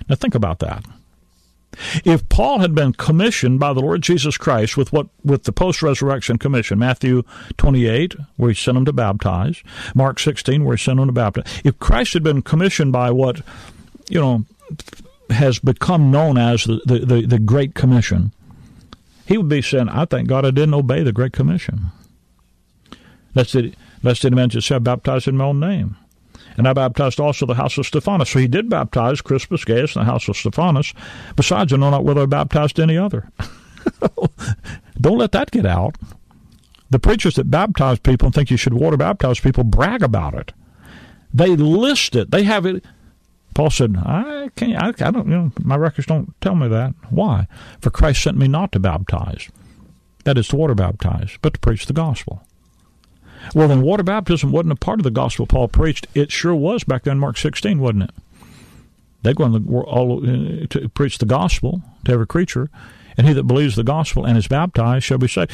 Now 0.08 0.16
think 0.16 0.34
about 0.34 0.58
that. 0.60 0.84
If 2.04 2.28
Paul 2.28 2.58
had 2.58 2.74
been 2.74 2.92
commissioned 2.92 3.60
by 3.60 3.72
the 3.72 3.80
Lord 3.80 4.02
Jesus 4.02 4.36
Christ 4.36 4.76
with 4.76 4.92
what 4.92 5.06
with 5.24 5.44
the 5.44 5.52
post-resurrection 5.52 6.38
commission, 6.38 6.78
Matthew 6.78 7.22
28, 7.58 8.16
where 8.36 8.50
he 8.50 8.54
sent 8.54 8.76
him 8.76 8.84
to 8.86 8.92
baptize, 8.92 9.62
Mark 9.94 10.18
16, 10.18 10.64
where 10.64 10.76
he 10.76 10.82
sent 10.82 10.98
him 10.98 11.06
to 11.06 11.12
baptize. 11.12 11.60
If 11.64 11.78
Christ 11.78 12.14
had 12.14 12.22
been 12.22 12.42
commissioned 12.42 12.92
by 12.92 13.10
what, 13.10 13.42
you 14.08 14.20
know, 14.20 14.44
has 15.30 15.58
become 15.58 16.10
known 16.10 16.36
as 16.36 16.64
the, 16.64 16.80
the, 16.84 16.98
the, 16.98 17.26
the 17.26 17.38
Great 17.38 17.74
Commission, 17.74 18.32
he 19.26 19.38
would 19.38 19.48
be 19.48 19.62
saying, 19.62 19.88
I 19.88 20.06
thank 20.06 20.28
God 20.28 20.44
I 20.44 20.50
didn't 20.50 20.74
obey 20.74 21.02
the 21.02 21.12
Great 21.12 21.32
Commission. 21.32 21.92
Lest 23.34 23.54
it, 23.54 23.74
any 24.04 24.34
man 24.34 24.48
just 24.48 24.66
say, 24.66 24.78
baptized 24.78 25.28
in 25.28 25.36
my 25.36 25.44
own 25.44 25.60
name 25.60 25.96
and 26.60 26.68
I 26.68 26.74
baptized 26.74 27.18
also 27.18 27.46
the 27.46 27.54
house 27.54 27.78
of 27.78 27.86
Stephanas. 27.86 28.28
So 28.28 28.38
he 28.38 28.46
did 28.46 28.68
baptize 28.68 29.22
Crispus, 29.22 29.64
Gaius, 29.64 29.96
and 29.96 30.02
the 30.02 30.10
house 30.10 30.28
of 30.28 30.36
Stephanas. 30.36 30.92
Besides, 31.34 31.72
I 31.72 31.78
know 31.78 31.88
not 31.88 32.04
whether 32.04 32.20
I 32.20 32.26
baptized 32.26 32.78
any 32.78 32.98
other. 32.98 33.30
Don't 35.00 35.16
let 35.16 35.32
that 35.32 35.52
get 35.52 35.64
out. 35.64 35.96
The 36.90 36.98
preachers 36.98 37.36
that 37.36 37.50
baptize 37.50 37.98
people 37.98 38.26
and 38.26 38.34
think 38.34 38.50
you 38.50 38.58
should 38.58 38.74
water 38.74 38.98
baptize 38.98 39.40
people 39.40 39.64
brag 39.64 40.02
about 40.02 40.34
it. 40.34 40.52
They 41.32 41.56
list 41.56 42.14
it. 42.14 42.30
They 42.30 42.42
have 42.42 42.66
it. 42.66 42.84
Paul 43.54 43.70
said, 43.70 43.96
"I 43.96 44.50
can't. 44.54 44.76
I, 44.76 44.88
I 45.08 45.10
don't. 45.10 45.28
You 45.28 45.36
know, 45.36 45.52
my 45.62 45.76
records 45.76 46.08
don't 46.08 46.38
tell 46.42 46.56
me 46.56 46.68
that. 46.68 46.92
Why? 47.08 47.46
For 47.80 47.88
Christ 47.88 48.22
sent 48.22 48.36
me 48.36 48.48
not 48.48 48.72
to 48.72 48.78
baptize, 48.78 49.48
that 50.24 50.36
is 50.36 50.48
to 50.48 50.56
water 50.56 50.74
baptize, 50.74 51.38
but 51.40 51.54
to 51.54 51.60
preach 51.60 51.86
the 51.86 51.94
gospel." 51.94 52.42
Well, 53.54 53.68
then 53.68 53.82
water 53.82 54.02
baptism 54.02 54.52
wasn't 54.52 54.72
a 54.72 54.76
part 54.76 55.00
of 55.00 55.04
the 55.04 55.10
gospel 55.10 55.46
Paul 55.46 55.68
preached. 55.68 56.06
It 56.14 56.30
sure 56.30 56.54
was 56.54 56.84
back 56.84 57.04
then, 57.04 57.18
Mark 57.18 57.36
16, 57.36 57.78
wasn't 57.80 58.04
it? 58.04 58.10
They 59.22 59.34
go 59.34 59.44
on 59.44 59.66
all 59.68 60.22
uh, 60.22 60.66
to 60.66 60.88
preach 60.90 61.18
the 61.18 61.26
gospel 61.26 61.82
to 62.04 62.12
every 62.12 62.26
creature, 62.26 62.70
and 63.16 63.26
he 63.26 63.32
that 63.34 63.44
believes 63.44 63.76
the 63.76 63.84
gospel 63.84 64.24
and 64.24 64.38
is 64.38 64.48
baptized 64.48 65.04
shall 65.04 65.18
be 65.18 65.28
saved. 65.28 65.52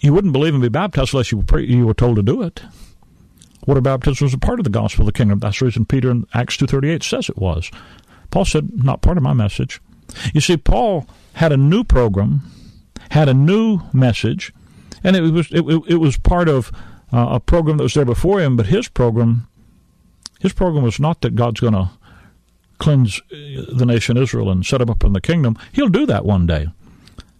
You 0.00 0.12
wouldn't 0.12 0.32
believe 0.32 0.54
and 0.54 0.62
be 0.62 0.68
baptized 0.68 1.14
unless 1.14 1.32
you 1.32 1.38
were, 1.38 1.44
pre- 1.44 1.66
you 1.66 1.86
were 1.86 1.94
told 1.94 2.16
to 2.16 2.22
do 2.22 2.42
it. 2.42 2.62
Water 3.66 3.80
baptism 3.80 4.24
was 4.24 4.34
a 4.34 4.38
part 4.38 4.60
of 4.60 4.64
the 4.64 4.70
gospel 4.70 5.02
of 5.02 5.06
the 5.06 5.12
kingdom. 5.12 5.38
That's 5.38 5.58
the 5.58 5.66
reason 5.66 5.84
Peter 5.84 6.10
in 6.10 6.26
Acts 6.34 6.56
2.38 6.56 7.02
says 7.02 7.28
it 7.28 7.36
was. 7.36 7.70
Paul 8.30 8.44
said, 8.44 8.84
not 8.84 9.02
part 9.02 9.16
of 9.16 9.22
my 9.22 9.34
message. 9.34 9.80
You 10.32 10.40
see, 10.40 10.56
Paul 10.56 11.06
had 11.34 11.52
a 11.52 11.56
new 11.56 11.84
program, 11.84 12.42
had 13.10 13.28
a 13.28 13.34
new 13.34 13.80
message, 13.92 14.52
and 15.04 15.16
it 15.16 15.20
was 15.20 15.50
it, 15.50 15.64
it 15.88 15.96
was 15.96 16.16
part 16.18 16.48
of 16.48 16.72
uh, 17.12 17.28
a 17.30 17.40
program 17.40 17.76
that 17.76 17.82
was 17.82 17.94
there 17.94 18.04
before 18.04 18.40
him, 18.40 18.56
but 18.56 18.66
his 18.66 18.88
program, 18.88 19.48
his 20.40 20.52
program 20.52 20.84
was 20.84 21.00
not 21.00 21.20
that 21.20 21.34
God's 21.34 21.60
going 21.60 21.72
to 21.72 21.90
cleanse 22.78 23.20
uh, 23.32 23.64
the 23.72 23.86
nation 23.86 24.16
Israel 24.16 24.50
and 24.50 24.64
set 24.64 24.80
him 24.80 24.90
up 24.90 25.04
in 25.04 25.12
the 25.12 25.20
kingdom. 25.20 25.56
He'll 25.72 25.88
do 25.88 26.06
that 26.06 26.24
one 26.24 26.46
day, 26.46 26.68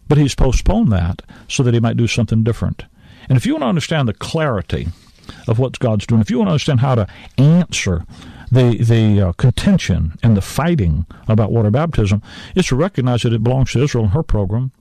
but 0.09 0.19
he's 0.19 0.35
postponed 0.35 0.93
that 0.93 1.23
so 1.49 1.63
that 1.63 1.75
he 1.75 1.81
might 1.81 1.97
do 1.97 2.07
something 2.07 2.43
different. 2.43 2.85
And 3.29 3.37
if 3.37 3.47
you 3.47 3.55
want 3.55 3.63
to 3.63 3.69
understand 3.69 4.09
the 4.09 4.15
clarity 4.15 4.89
of 5.47 5.59
what 5.59 5.79
God's 5.79 6.07
doing, 6.07 6.21
if 6.21 6.31
you 6.31 6.39
want 6.39 6.49
to 6.49 6.53
understand 6.53 6.81
how 6.81 6.95
to 6.95 7.07
answer 7.39 8.05
the 8.51 8.79
the 8.83 9.29
uh, 9.29 9.33
contention 9.33 10.19
and 10.23 10.37
the 10.37 10.43
fighting 10.43 11.07
about 11.29 11.53
water 11.53 11.71
baptism, 11.71 12.23
is 12.57 12.67
to 12.67 12.77
recognize 12.77 13.23
that 13.23 13.33
it 13.33 13.45
belongs 13.45 13.73
to 13.73 13.83
Israel 13.83 14.05
and 14.05 14.13
her 14.13 14.25
program, 14.25 14.73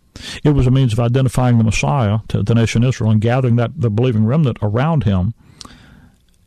it 0.43 0.51
was 0.51 0.67
a 0.67 0.71
means 0.71 0.93
of 0.93 0.99
identifying 0.99 1.57
the 1.57 1.63
Messiah 1.63 2.19
to 2.29 2.43
the 2.43 2.55
nation 2.55 2.83
Israel 2.83 3.11
and 3.11 3.21
gathering 3.21 3.55
that 3.57 3.71
the 3.75 3.89
believing 3.89 4.25
remnant 4.25 4.57
around 4.61 5.03
him. 5.03 5.33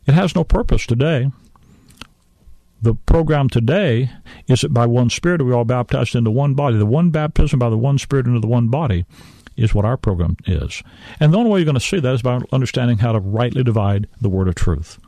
It 0.05 0.13
has 0.13 0.35
no 0.35 0.43
purpose 0.43 0.85
today. 0.85 1.31
The 2.81 2.95
program 2.95 3.49
today 3.49 4.11
is 4.47 4.61
that 4.61 4.73
by 4.73 4.85
one 4.85 5.09
Spirit 5.09 5.41
we 5.41 5.53
all 5.53 5.63
baptized 5.63 6.15
into 6.15 6.31
one 6.31 6.53
body. 6.53 6.77
The 6.77 6.85
one 6.85 7.11
baptism 7.11 7.57
by 7.57 7.69
the 7.69 7.77
one 7.77 7.97
Spirit 7.97 8.27
into 8.27 8.41
the 8.41 8.47
one 8.47 8.67
body 8.67 9.05
is 9.55 9.73
what 9.73 9.85
our 9.85 9.95
program 9.95 10.35
is. 10.45 10.83
And 11.19 11.33
the 11.33 11.37
only 11.37 11.49
way 11.49 11.59
you're 11.59 11.65
going 11.65 11.75
to 11.75 11.79
see 11.79 11.99
that 11.99 12.13
is 12.13 12.21
by 12.21 12.41
understanding 12.51 12.97
how 12.97 13.13
to 13.13 13.19
rightly 13.19 13.63
divide 13.63 14.07
the 14.19 14.29
word 14.29 14.47
of 14.47 14.55
truth. 14.55 14.99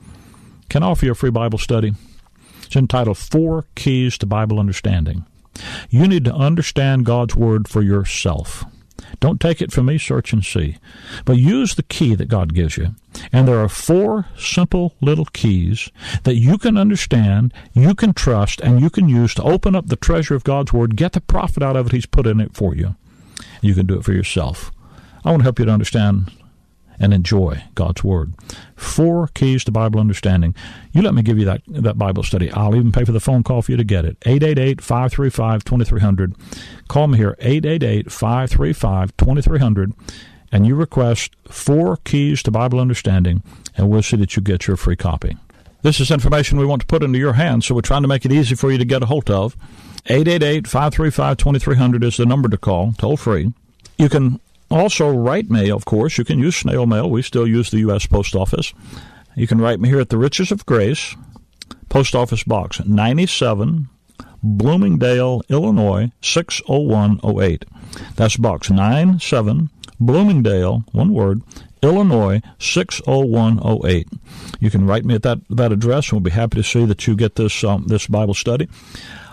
Can 0.69 0.83
I 0.83 0.87
offer 0.87 1.05
you 1.05 1.11
a 1.11 1.15
free 1.15 1.31
Bible 1.31 1.57
study? 1.57 1.93
It's 2.63 2.75
entitled 2.75 3.17
Four 3.17 3.65
Keys 3.75 4.17
to 4.19 4.25
Bible 4.25 4.59
Understanding. 4.59 5.25
You 5.89 6.07
need 6.07 6.25
to 6.25 6.33
understand 6.33 7.05
God's 7.05 7.35
Word 7.35 7.67
for 7.67 7.81
yourself. 7.81 8.65
Don't 9.19 9.39
take 9.39 9.61
it 9.61 9.71
from 9.71 9.85
me, 9.85 9.97
search 9.97 10.33
and 10.33 10.43
see. 10.43 10.77
But 11.23 11.37
use 11.37 11.75
the 11.75 11.83
key 11.83 12.15
that 12.15 12.27
God 12.27 12.53
gives 12.53 12.77
you. 12.77 12.95
And 13.31 13.47
there 13.47 13.59
are 13.59 13.69
four 13.69 14.27
simple 14.37 14.95
little 15.01 15.25
keys 15.25 15.89
that 16.23 16.35
you 16.35 16.57
can 16.57 16.77
understand, 16.77 17.53
you 17.73 17.95
can 17.95 18.13
trust, 18.13 18.59
and 18.61 18.81
you 18.81 18.89
can 18.89 19.07
use 19.07 19.33
to 19.35 19.43
open 19.43 19.75
up 19.75 19.87
the 19.87 19.95
treasure 19.95 20.35
of 20.35 20.43
God's 20.43 20.73
Word, 20.73 20.97
get 20.97 21.13
the 21.13 21.21
profit 21.21 21.63
out 21.63 21.75
of 21.75 21.87
it 21.87 21.91
He's 21.93 22.05
put 22.05 22.27
in 22.27 22.39
it 22.39 22.53
for 22.53 22.75
you. 22.75 22.95
You 23.61 23.73
can 23.73 23.85
do 23.85 23.97
it 23.97 24.03
for 24.03 24.13
yourself. 24.13 24.71
I 25.23 25.31
want 25.31 25.41
to 25.41 25.45
help 25.45 25.59
you 25.59 25.65
to 25.65 25.71
understand 25.71 26.31
and 26.99 27.13
enjoy 27.13 27.63
God's 27.75 28.03
Word. 28.03 28.33
Four 28.75 29.27
keys 29.27 29.63
to 29.65 29.71
Bible 29.71 29.99
understanding. 29.99 30.55
You 30.91 31.01
let 31.01 31.13
me 31.13 31.21
give 31.21 31.37
you 31.37 31.45
that, 31.45 31.61
that 31.67 31.97
Bible 31.97 32.23
study. 32.23 32.51
I'll 32.51 32.75
even 32.75 32.91
pay 32.91 33.05
for 33.05 33.11
the 33.11 33.19
phone 33.19 33.43
call 33.43 33.61
for 33.61 33.71
you 33.71 33.77
to 33.77 33.83
get 33.83 34.05
it. 34.05 34.17
888 34.25 34.81
535 34.81 35.63
2300. 35.63 36.35
Call 36.87 37.07
me 37.07 37.17
here, 37.17 37.35
888 37.39 38.11
535 38.11 39.17
2300, 39.17 39.93
and 40.51 40.65
you 40.65 40.75
request 40.75 41.35
four 41.47 41.97
keys 41.97 42.43
to 42.43 42.51
Bible 42.51 42.79
understanding, 42.79 43.43
and 43.75 43.89
we'll 43.89 44.03
see 44.03 44.17
that 44.17 44.35
you 44.35 44.41
get 44.41 44.67
your 44.67 44.77
free 44.77 44.95
copy. 44.95 45.37
This 45.81 45.99
is 45.99 46.09
information 46.09 46.57
we 46.57 46.65
want 46.65 46.81
to 46.81 46.87
put 46.87 47.03
into 47.03 47.19
your 47.19 47.33
hands, 47.33 47.67
so 47.67 47.75
we're 47.75 47.81
trying 47.81 48.01
to 48.01 48.07
make 48.07 48.25
it 48.25 48.31
easy 48.31 48.55
for 48.55 48.71
you 48.71 48.77
to 48.77 48.85
get 48.85 49.03
a 49.03 49.05
hold 49.05 49.29
of. 49.29 49.55
888 50.07 50.67
535 50.67 51.37
2300 51.37 52.03
is 52.03 52.17
the 52.17 52.25
number 52.25 52.49
to 52.49 52.57
call, 52.57 52.93
toll 52.93 53.17
free. 53.17 53.53
You 53.97 54.09
can 54.09 54.39
also, 54.69 55.09
write 55.09 55.49
me, 55.49 55.69
of 55.69 55.85
course. 55.85 56.17
You 56.17 56.25
can 56.25 56.39
use 56.39 56.55
snail 56.55 56.85
mail. 56.85 57.09
We 57.09 57.21
still 57.21 57.47
use 57.47 57.69
the 57.69 57.79
U.S. 57.79 58.05
Post 58.05 58.35
Office. 58.35 58.73
You 59.35 59.47
can 59.47 59.59
write 59.59 59.79
me 59.79 59.89
here 59.89 59.99
at 59.99 60.09
the 60.09 60.17
Riches 60.17 60.51
of 60.51 60.65
Grace, 60.65 61.15
Post 61.89 62.15
Office 62.15 62.43
Box 62.43 62.83
97, 62.85 63.89
Bloomingdale, 64.41 65.41
Illinois 65.49 66.11
60108. 66.21 67.65
That's 68.15 68.37
Box 68.37 68.69
97, 68.69 69.69
Bloomingdale, 69.99 70.83
one 70.91 71.13
word, 71.13 71.41
Illinois 71.81 72.41
60108. 72.59 74.07
You 74.59 74.69
can 74.69 74.87
write 74.87 75.05
me 75.05 75.15
at 75.15 75.23
that, 75.23 75.39
that 75.49 75.71
address, 75.71 76.07
and 76.07 76.13
we'll 76.13 76.21
be 76.21 76.31
happy 76.31 76.57
to 76.57 76.63
see 76.63 76.85
that 76.85 77.05
you 77.05 77.15
get 77.15 77.35
this 77.35 77.63
um, 77.63 77.85
this 77.87 78.07
Bible 78.07 78.33
study. 78.33 78.67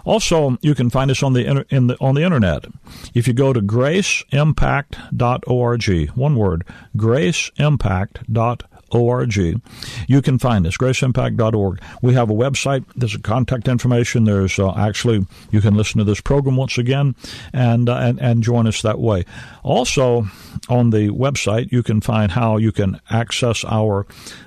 Also, 0.04 0.58
you 0.60 0.74
can 0.74 0.90
find 0.90 1.10
us 1.10 1.22
on 1.22 1.32
the, 1.32 1.64
in 1.70 1.86
the 1.86 1.96
on 2.00 2.14
the 2.14 2.22
internet. 2.22 2.66
If 3.14 3.26
you 3.28 3.34
go 3.34 3.52
to 3.52 3.60
graceimpact.org, 3.60 6.10
one 6.10 6.36
word, 6.36 6.64
graceimpact.org 6.96 8.64
org. 8.94 9.36
You 9.36 10.22
can 10.22 10.38
find 10.38 10.64
this, 10.64 10.76
graceimpact.org. 10.76 11.80
We 12.02 12.14
have 12.14 12.30
a 12.30 12.34
website. 12.34 12.84
There's 12.94 13.14
a 13.14 13.20
contact 13.20 13.68
information. 13.68 14.24
There's 14.24 14.58
uh, 14.58 14.72
actually, 14.72 15.26
you 15.50 15.60
can 15.60 15.74
listen 15.74 15.98
to 15.98 16.04
this 16.04 16.20
program 16.20 16.56
once 16.56 16.78
again 16.78 17.14
and, 17.52 17.88
uh, 17.88 17.96
and, 17.96 18.20
and 18.20 18.42
join 18.42 18.66
us 18.66 18.82
that 18.82 18.98
way. 18.98 19.24
Also, 19.62 20.26
on 20.68 20.90
the 20.90 21.08
website, 21.08 21.72
you 21.72 21.82
can 21.82 22.00
find 22.00 22.32
how 22.32 22.56
you 22.56 22.72
can 22.72 23.00
access 23.10 23.64
our 23.64 24.06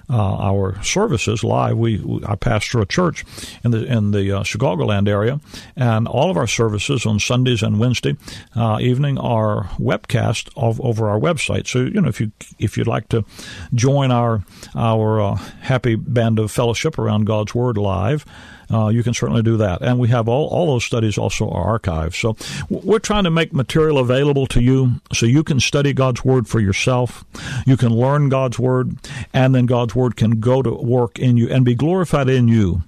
uh, 0.10 0.38
our 0.38 0.82
services 0.84 1.44
live. 1.44 1.78
We, 1.78 1.98
we, 1.98 2.24
I 2.26 2.36
pastor 2.36 2.80
a 2.80 2.86
church 2.86 3.26
in 3.64 3.72
the 3.72 3.86
in 3.86 4.12
the 4.12 4.32
uh, 4.32 4.44
Chicagoland 4.44 5.08
area, 5.08 5.40
and 5.76 6.08
all 6.08 6.30
of 6.30 6.38
our 6.38 6.48
services 6.48 7.06
on 7.06 7.20
Sundays 7.20 7.64
and 7.64 7.80
Wednesday 7.80 8.16
uh, 8.56 8.78
evening 8.80 9.18
are 9.18 9.66
webcast 9.80 10.50
of, 10.56 10.80
over 10.82 11.10
our 11.10 11.20
website. 11.20 11.68
So 11.68 11.80
you 11.80 12.02
know 12.02 12.10
if 12.10 12.20
you 12.20 12.32
if 12.60 12.78
you'd 12.78 12.88
like 12.88 13.10
to 13.10 13.26
join 13.74 14.12
our 14.12 14.44
our 14.76 15.22
uh, 15.22 15.36
happy 15.36 15.96
band 15.96 16.40
of 16.40 16.52
fellowship 16.52 16.98
around 16.98 17.26
God's 17.26 17.56
Word 17.56 17.78
live, 17.78 18.26
uh, 18.72 18.90
you 18.90 19.04
can 19.04 19.14
certainly 19.14 19.44
do 19.44 19.58
that. 19.58 19.82
And 19.82 20.00
we 20.00 20.08
have 20.10 20.28
all, 20.28 20.48
all 20.48 20.68
those 20.68 20.84
studies 20.84 21.18
also 21.18 21.50
are 21.50 21.80
archived. 21.80 22.16
So 22.16 22.36
we're 22.70 23.00
trying 23.00 23.26
to 23.26 23.32
make 23.32 23.54
material 23.54 23.98
available 23.98 24.48
to 24.48 24.62
you 24.62 25.02
so 25.14 25.26
you 25.26 25.44
can 25.44 25.60
study 25.60 25.94
God's 25.94 26.24
Word 26.24 26.48
for 26.48 26.60
yourself. 26.60 27.24
You 27.66 27.78
can 27.78 27.90
learn 27.90 28.30
God's 28.30 28.60
Word, 28.60 28.96
and 29.34 29.54
then 29.54 29.66
God's 29.66 29.95
Word 29.96 30.16
can 30.16 30.40
go 30.40 30.62
to 30.62 30.72
work 30.72 31.18
in 31.20 31.38
you 31.38 31.50
and 31.50 31.64
be 31.64 31.76
glorified 31.76 32.30
in 32.30 32.48
you. 32.48 32.84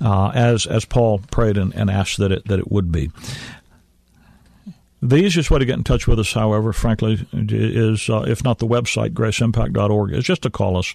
Uh, 0.00 0.28
as 0.34 0.66
as 0.66 0.84
Paul 0.84 1.20
prayed 1.30 1.56
and, 1.56 1.74
and 1.74 1.90
asked 1.90 2.18
that 2.18 2.32
it 2.32 2.46
that 2.48 2.58
it 2.58 2.70
would 2.70 2.92
be. 2.92 3.10
The 5.02 5.16
easiest 5.16 5.50
way 5.50 5.58
to 5.58 5.64
get 5.64 5.78
in 5.78 5.84
touch 5.84 6.06
with 6.06 6.18
us, 6.18 6.32
however, 6.34 6.74
frankly, 6.74 7.26
is 7.32 8.10
uh, 8.10 8.24
if 8.28 8.44
not 8.44 8.58
the 8.58 8.66
website, 8.66 9.10
graceimpact.org, 9.10 10.12
is 10.12 10.24
just 10.24 10.42
to 10.42 10.50
call 10.50 10.76
us. 10.76 10.94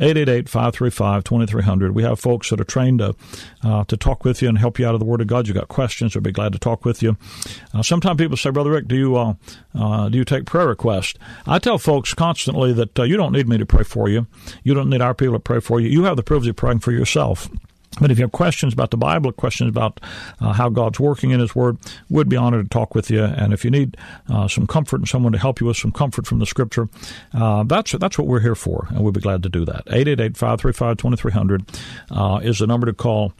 888-535-2300. 0.00 1.92
We 1.92 2.02
have 2.02 2.20
folks 2.20 2.50
that 2.50 2.60
are 2.60 2.64
trained 2.64 2.98
to 2.98 3.14
uh, 3.62 3.84
to 3.84 3.96
talk 3.96 4.24
with 4.24 4.42
you 4.42 4.48
and 4.48 4.58
help 4.58 4.78
you 4.78 4.86
out 4.86 4.94
of 4.94 5.00
the 5.00 5.06
Word 5.06 5.20
of 5.20 5.26
God. 5.26 5.48
You 5.48 5.54
got 5.54 5.68
questions? 5.68 6.14
They'll 6.14 6.22
be 6.22 6.32
glad 6.32 6.52
to 6.52 6.58
talk 6.58 6.84
with 6.84 7.02
you. 7.02 7.16
Uh, 7.72 7.82
sometimes 7.82 8.18
people 8.18 8.36
say, 8.36 8.50
Brother 8.50 8.70
Rick, 8.70 8.88
do 8.88 8.96
you 8.96 9.16
uh, 9.16 9.34
uh 9.74 10.08
do 10.08 10.18
you 10.18 10.24
take 10.24 10.46
prayer 10.46 10.68
requests? 10.68 11.14
I 11.46 11.58
tell 11.58 11.78
folks 11.78 12.14
constantly 12.14 12.72
that 12.74 12.98
uh, 12.98 13.04
you 13.04 13.16
don't 13.16 13.32
need 13.32 13.48
me 13.48 13.58
to 13.58 13.66
pray 13.66 13.84
for 13.84 14.08
you. 14.08 14.26
You 14.62 14.74
don't 14.74 14.90
need 14.90 15.00
our 15.00 15.14
people 15.14 15.34
to 15.34 15.40
pray 15.40 15.60
for 15.60 15.80
you. 15.80 15.88
You 15.88 16.04
have 16.04 16.16
the 16.16 16.22
privilege 16.22 16.48
of 16.48 16.56
praying 16.56 16.80
for 16.80 16.92
yourself. 16.92 17.48
But 18.00 18.10
if 18.10 18.18
you 18.18 18.24
have 18.24 18.32
questions 18.32 18.72
about 18.72 18.90
the 18.90 18.96
Bible, 18.96 19.32
questions 19.32 19.70
about 19.70 20.00
uh, 20.40 20.52
how 20.52 20.68
God's 20.68 21.00
working 21.00 21.30
in 21.30 21.40
His 21.40 21.54
Word, 21.54 21.78
we'd 22.10 22.28
be 22.28 22.36
honored 22.36 22.66
to 22.66 22.68
talk 22.68 22.94
with 22.94 23.10
you. 23.10 23.24
And 23.24 23.52
if 23.52 23.64
you 23.64 23.70
need 23.70 23.96
uh, 24.28 24.48
some 24.48 24.66
comfort 24.66 25.00
and 25.00 25.08
someone 25.08 25.32
to 25.32 25.38
help 25.38 25.60
you 25.60 25.66
with 25.66 25.76
some 25.76 25.92
comfort 25.92 26.26
from 26.26 26.38
the 26.38 26.46
Scripture, 26.46 26.88
uh, 27.32 27.62
that's 27.64 27.92
that's 27.92 28.18
what 28.18 28.26
we're 28.26 28.40
here 28.40 28.54
for, 28.54 28.86
and 28.90 29.02
we'd 29.02 29.14
be 29.14 29.20
glad 29.20 29.42
to 29.44 29.48
do 29.48 29.64
that. 29.64 29.86
888-535-2300 29.86 31.80
uh, 32.10 32.40
is 32.42 32.58
the 32.58 32.66
number 32.66 32.86
to 32.86 32.92
call, 32.92 33.32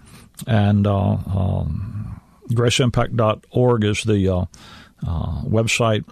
and 0.46 0.86
uh, 0.86 1.10
um, 1.10 2.20
graceimpact.org 2.50 3.84
is 3.84 4.04
the 4.04 4.28
uh, 4.32 4.44
website. 5.44 6.04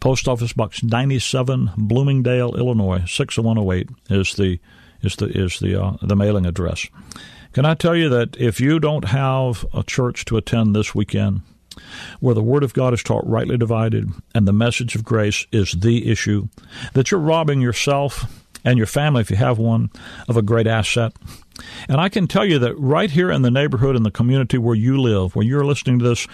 Post 0.00 0.28
Office 0.28 0.52
Box 0.52 0.84
97, 0.84 1.72
Bloomingdale, 1.76 2.54
Illinois 2.54 3.04
60108 3.06 3.88
is 4.10 4.34
the 4.34 4.60
is 5.02 5.16
the 5.16 5.26
is 5.26 5.58
the 5.58 5.98
the 6.02 6.14
mailing 6.14 6.46
address. 6.46 6.86
Can 7.52 7.64
I 7.64 7.74
tell 7.74 7.96
you 7.96 8.08
that 8.10 8.36
if 8.38 8.60
you 8.60 8.78
don't 8.78 9.06
have 9.06 9.64
a 9.72 9.82
church 9.82 10.24
to 10.26 10.36
attend 10.36 10.74
this 10.74 10.94
weekend 10.94 11.42
where 12.20 12.34
the 12.34 12.42
Word 12.42 12.62
of 12.62 12.74
God 12.74 12.92
is 12.92 13.02
taught 13.02 13.26
rightly 13.26 13.56
divided 13.56 14.10
and 14.34 14.46
the 14.46 14.52
message 14.52 14.94
of 14.94 15.04
grace 15.04 15.46
is 15.52 15.72
the 15.72 16.10
issue, 16.10 16.48
that 16.92 17.10
you're 17.10 17.20
robbing 17.20 17.60
yourself 17.60 18.44
and 18.64 18.76
your 18.76 18.86
family, 18.86 19.20
if 19.20 19.30
you 19.30 19.36
have 19.36 19.58
one, 19.58 19.90
of 20.28 20.36
a 20.36 20.42
great 20.42 20.66
asset? 20.66 21.12
And 21.88 22.00
I 22.00 22.08
can 22.08 22.26
tell 22.26 22.44
you 22.44 22.58
that 22.58 22.78
right 22.78 23.10
here 23.10 23.30
in 23.30 23.42
the 23.42 23.50
neighborhood, 23.50 23.96
in 23.96 24.02
the 24.02 24.10
community 24.10 24.58
where 24.58 24.74
you 24.74 25.00
live, 25.00 25.34
where 25.34 25.46
you're 25.46 25.64
listening 25.64 25.98
to 26.00 26.08
this 26.08 26.26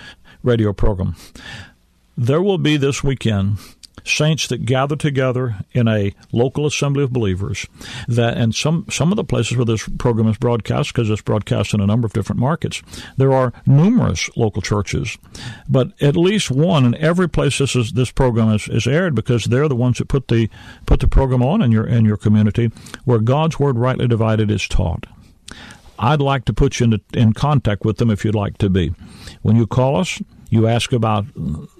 radio 0.42 0.72
program, 0.72 1.16
there 2.16 2.42
will 2.42 2.58
be 2.58 2.76
this 2.76 3.02
weekend 3.02 3.58
saints 4.04 4.48
that 4.48 4.66
gather 4.66 4.96
together 4.96 5.56
in 5.72 5.88
a 5.88 6.14
local 6.32 6.66
assembly 6.66 7.02
of 7.02 7.12
believers. 7.12 7.66
That 8.06 8.36
and 8.36 8.54
some 8.54 8.86
some 8.90 9.10
of 9.10 9.16
the 9.16 9.24
places 9.24 9.56
where 9.56 9.64
this 9.64 9.88
program 9.98 10.28
is 10.28 10.36
broadcast, 10.38 10.92
because 10.92 11.10
it's 11.10 11.22
broadcast 11.22 11.74
in 11.74 11.80
a 11.80 11.86
number 11.86 12.06
of 12.06 12.12
different 12.12 12.40
markets, 12.40 12.82
there 13.16 13.32
are 13.32 13.52
numerous 13.66 14.30
local 14.36 14.62
churches, 14.62 15.16
but 15.68 15.90
at 16.02 16.16
least 16.16 16.50
one 16.50 16.84
in 16.84 16.94
every 16.96 17.28
place 17.28 17.58
this 17.58 17.74
is 17.74 17.92
this 17.92 18.10
program 18.10 18.50
is, 18.50 18.68
is 18.68 18.86
aired 18.86 19.14
because 19.14 19.44
they're 19.44 19.68
the 19.68 19.76
ones 19.76 19.98
that 19.98 20.08
put 20.08 20.28
the 20.28 20.48
put 20.86 21.00
the 21.00 21.08
program 21.08 21.42
on 21.42 21.62
in 21.62 21.72
your 21.72 21.86
in 21.86 22.04
your 22.04 22.16
community 22.16 22.70
where 23.04 23.18
God's 23.18 23.58
word 23.58 23.78
rightly 23.78 24.06
divided 24.06 24.50
is 24.50 24.68
taught. 24.68 25.06
I'd 25.98 26.20
like 26.20 26.44
to 26.46 26.52
put 26.52 26.80
you 26.80 26.86
in, 26.86 27.00
in 27.12 27.32
contact 27.32 27.84
with 27.84 27.98
them 27.98 28.10
if 28.10 28.24
you'd 28.24 28.34
like 28.34 28.58
to 28.58 28.68
be. 28.68 28.92
When 29.42 29.56
you 29.56 29.66
call 29.66 29.96
us, 29.96 30.20
you 30.50 30.66
ask 30.66 30.92
about 30.92 31.26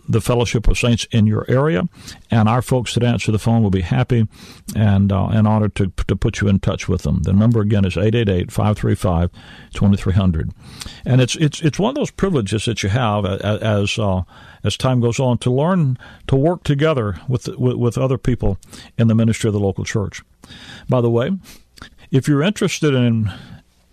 the 0.08 0.20
Fellowship 0.20 0.68
of 0.68 0.78
Saints 0.78 1.06
in 1.10 1.26
your 1.26 1.44
area, 1.48 1.88
and 2.30 2.48
our 2.48 2.62
folks 2.62 2.94
that 2.94 3.02
answer 3.02 3.32
the 3.32 3.38
phone 3.38 3.62
will 3.62 3.70
be 3.70 3.82
happy 3.82 4.26
and 4.76 5.12
uh, 5.12 5.26
and 5.26 5.46
honored 5.46 5.74
to 5.76 5.92
to 6.08 6.16
put 6.16 6.40
you 6.40 6.48
in 6.48 6.58
touch 6.60 6.88
with 6.88 7.02
them. 7.02 7.22
The 7.22 7.32
number 7.32 7.60
again 7.60 7.84
is 7.84 7.94
888-535-2300. 7.96 10.52
And 11.04 11.20
it's 11.20 11.36
it's 11.36 11.60
it's 11.62 11.78
one 11.78 11.90
of 11.90 11.96
those 11.96 12.10
privileges 12.10 12.64
that 12.66 12.82
you 12.82 12.88
have 12.90 13.24
as 13.24 13.98
uh, 13.98 14.22
as 14.62 14.76
time 14.76 15.00
goes 15.00 15.18
on 15.20 15.38
to 15.38 15.50
learn 15.50 15.98
to 16.26 16.36
work 16.36 16.64
together 16.64 17.20
with, 17.28 17.48
with 17.48 17.76
with 17.76 17.96
other 17.98 18.18
people 18.18 18.58
in 18.98 19.08
the 19.08 19.14
ministry 19.14 19.48
of 19.48 19.54
the 19.54 19.60
local 19.60 19.84
church. 19.84 20.22
By 20.88 21.00
the 21.00 21.10
way, 21.10 21.30
if 22.10 22.28
you're 22.28 22.42
interested 22.42 22.94
in 22.94 23.32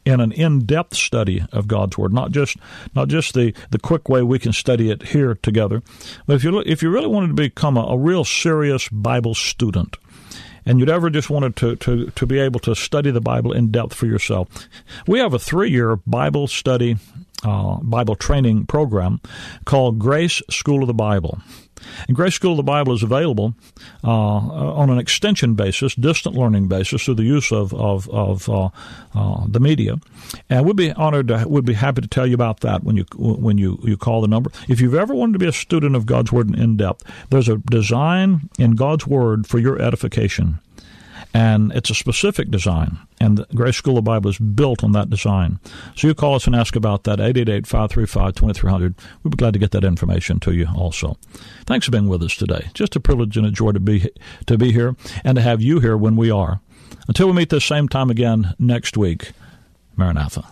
in 0.06 0.20
an 0.20 0.32
in-depth 0.32 0.96
study 0.96 1.44
of 1.52 1.68
God's 1.68 1.98
Word, 1.98 2.14
not 2.14 2.32
just 2.32 2.58
not 2.96 3.08
just 3.08 3.34
the, 3.34 3.54
the 3.70 3.80
quick 3.80 4.10
way 4.10 4.22
we 4.22 4.40
can 4.40 4.54
study 4.54 4.90
it 4.90 5.04
here 5.04 5.36
together, 5.36 5.82
but 6.26 6.36
if 6.36 6.44
you 6.44 6.60
if 6.66 6.82
you 6.82 6.90
really 6.90 7.08
wanted 7.08 7.28
to 7.28 7.34
become 7.34 7.78
a, 7.78 7.82
a 7.82 7.98
real 7.98 8.24
serious 8.24 8.90
Bible 8.90 9.36
student, 9.36 9.98
and 10.66 10.80
you'd 10.80 10.90
ever 10.90 11.10
just 11.10 11.30
wanted 11.30 11.56
to, 11.58 11.76
to, 11.78 12.08
to 12.12 12.26
be 12.26 12.40
able 12.40 12.60
to 12.62 12.76
study 12.76 13.12
the 13.12 13.22
Bible 13.22 13.52
in 13.52 13.72
depth 13.72 13.94
for 13.94 14.06
yourself, 14.06 14.48
we 15.08 15.20
have 15.20 15.34
a 15.34 15.40
three-year 15.40 15.98
Bible 16.08 16.48
study, 16.48 16.98
uh, 17.44 17.78
Bible 17.82 18.16
training 18.16 18.66
program 18.66 19.20
called 19.66 20.00
Grace 20.00 20.42
School 20.50 20.82
of 20.82 20.88
the 20.88 20.94
Bible. 20.94 21.40
And 22.08 22.16
Grace 22.16 22.36
School 22.36 22.52
of 22.52 22.58
the 22.58 22.64
Bible 22.64 22.94
is 22.94 23.04
available 23.04 23.56
uh, 24.04 24.10
on 24.10 24.90
an 24.90 24.98
extension 24.98 25.56
basis, 25.56 25.96
distant 25.96 26.36
learning 26.36 26.68
basis, 26.68 27.04
through 27.04 27.16
the 27.16 27.24
use 27.24 27.52
of 27.52 27.74
of, 27.74 28.10
of 28.10 28.50
uh, 28.50 28.70
uh, 29.16 29.46
the 29.48 29.60
media. 29.60 29.98
And 30.50 30.66
we'd 30.66 30.76
be 30.76 30.92
honored 30.92 31.28
to, 31.30 31.46
we'd 31.48 31.66
be 31.66 31.74
happy 31.74 32.02
to 32.02 32.08
tell 32.08 32.28
you 32.28 32.36
about 32.36 32.62
that 32.62 32.84
when 32.84 32.98
you 32.98 33.06
when 33.16 33.58
you, 33.58 33.80
you 33.84 33.98
call 33.98 34.22
the 34.22 34.28
number. 34.28 34.52
If 34.68 34.82
you've 34.82 34.96
ever 34.96 35.14
wanted 35.14 35.34
to 35.34 35.40
be 35.40 35.48
a 35.48 35.54
student 35.54 35.96
of 35.96 36.06
God's 36.06 36.32
Word 36.32 36.54
in 36.56 36.78
depth, 36.78 37.04
there's 37.30 37.50
a 37.50 37.58
design 37.58 38.50
in 38.60 38.76
God's 38.76 39.08
Word 39.08 39.48
for 39.48 39.60
your 39.60 39.82
edification 39.82 40.60
and 41.34 41.72
it's 41.74 41.90
a 41.90 41.96
specific 41.96 42.52
design. 42.52 42.98
And 43.20 43.38
the 43.38 43.46
Grace 43.56 43.78
School 43.78 43.98
of 43.98 44.04
Bible 44.04 44.30
is 44.30 44.38
built 44.38 44.84
on 44.84 44.92
that 44.94 45.10
design. 45.10 45.60
So 45.96 46.08
you 46.08 46.16
call 46.16 46.36
us 46.36 46.48
and 46.48 46.56
ask 46.56 46.76
about 46.76 47.04
that, 47.04 47.20
888-535-2300. 47.20 48.96
We'd 49.24 49.32
be 49.32 49.38
glad 49.38 49.54
to 49.54 49.60
get 49.60 49.72
that 49.72 49.84
information 49.84 50.40
to 50.42 50.52
you 50.54 50.68
also. 50.76 51.18
Thanks 51.66 51.86
for 51.86 51.92
being 51.92 52.08
with 52.08 52.24
us 52.24 52.36
today. 52.36 52.70
Just 52.74 52.96
a 52.96 53.00
privilege 53.00 53.38
and 53.38 53.46
a 53.46 53.52
joy 53.52 53.72
to 53.72 53.80
be, 53.80 54.10
to 54.48 54.58
be 54.58 54.72
here 54.72 54.96
and 55.24 55.36
to 55.36 55.42
have 55.42 55.62
you 55.62 55.80
here 55.80 55.98
when 55.98 56.16
we 56.16 56.32
are. 56.32 56.60
Until 57.08 57.28
we 57.28 57.34
meet 57.34 57.50
this 57.50 57.66
same 57.66 57.88
time 57.88 58.10
again 58.10 58.54
next 58.60 58.98
week, 58.98 59.32
Maranatha. 59.96 60.44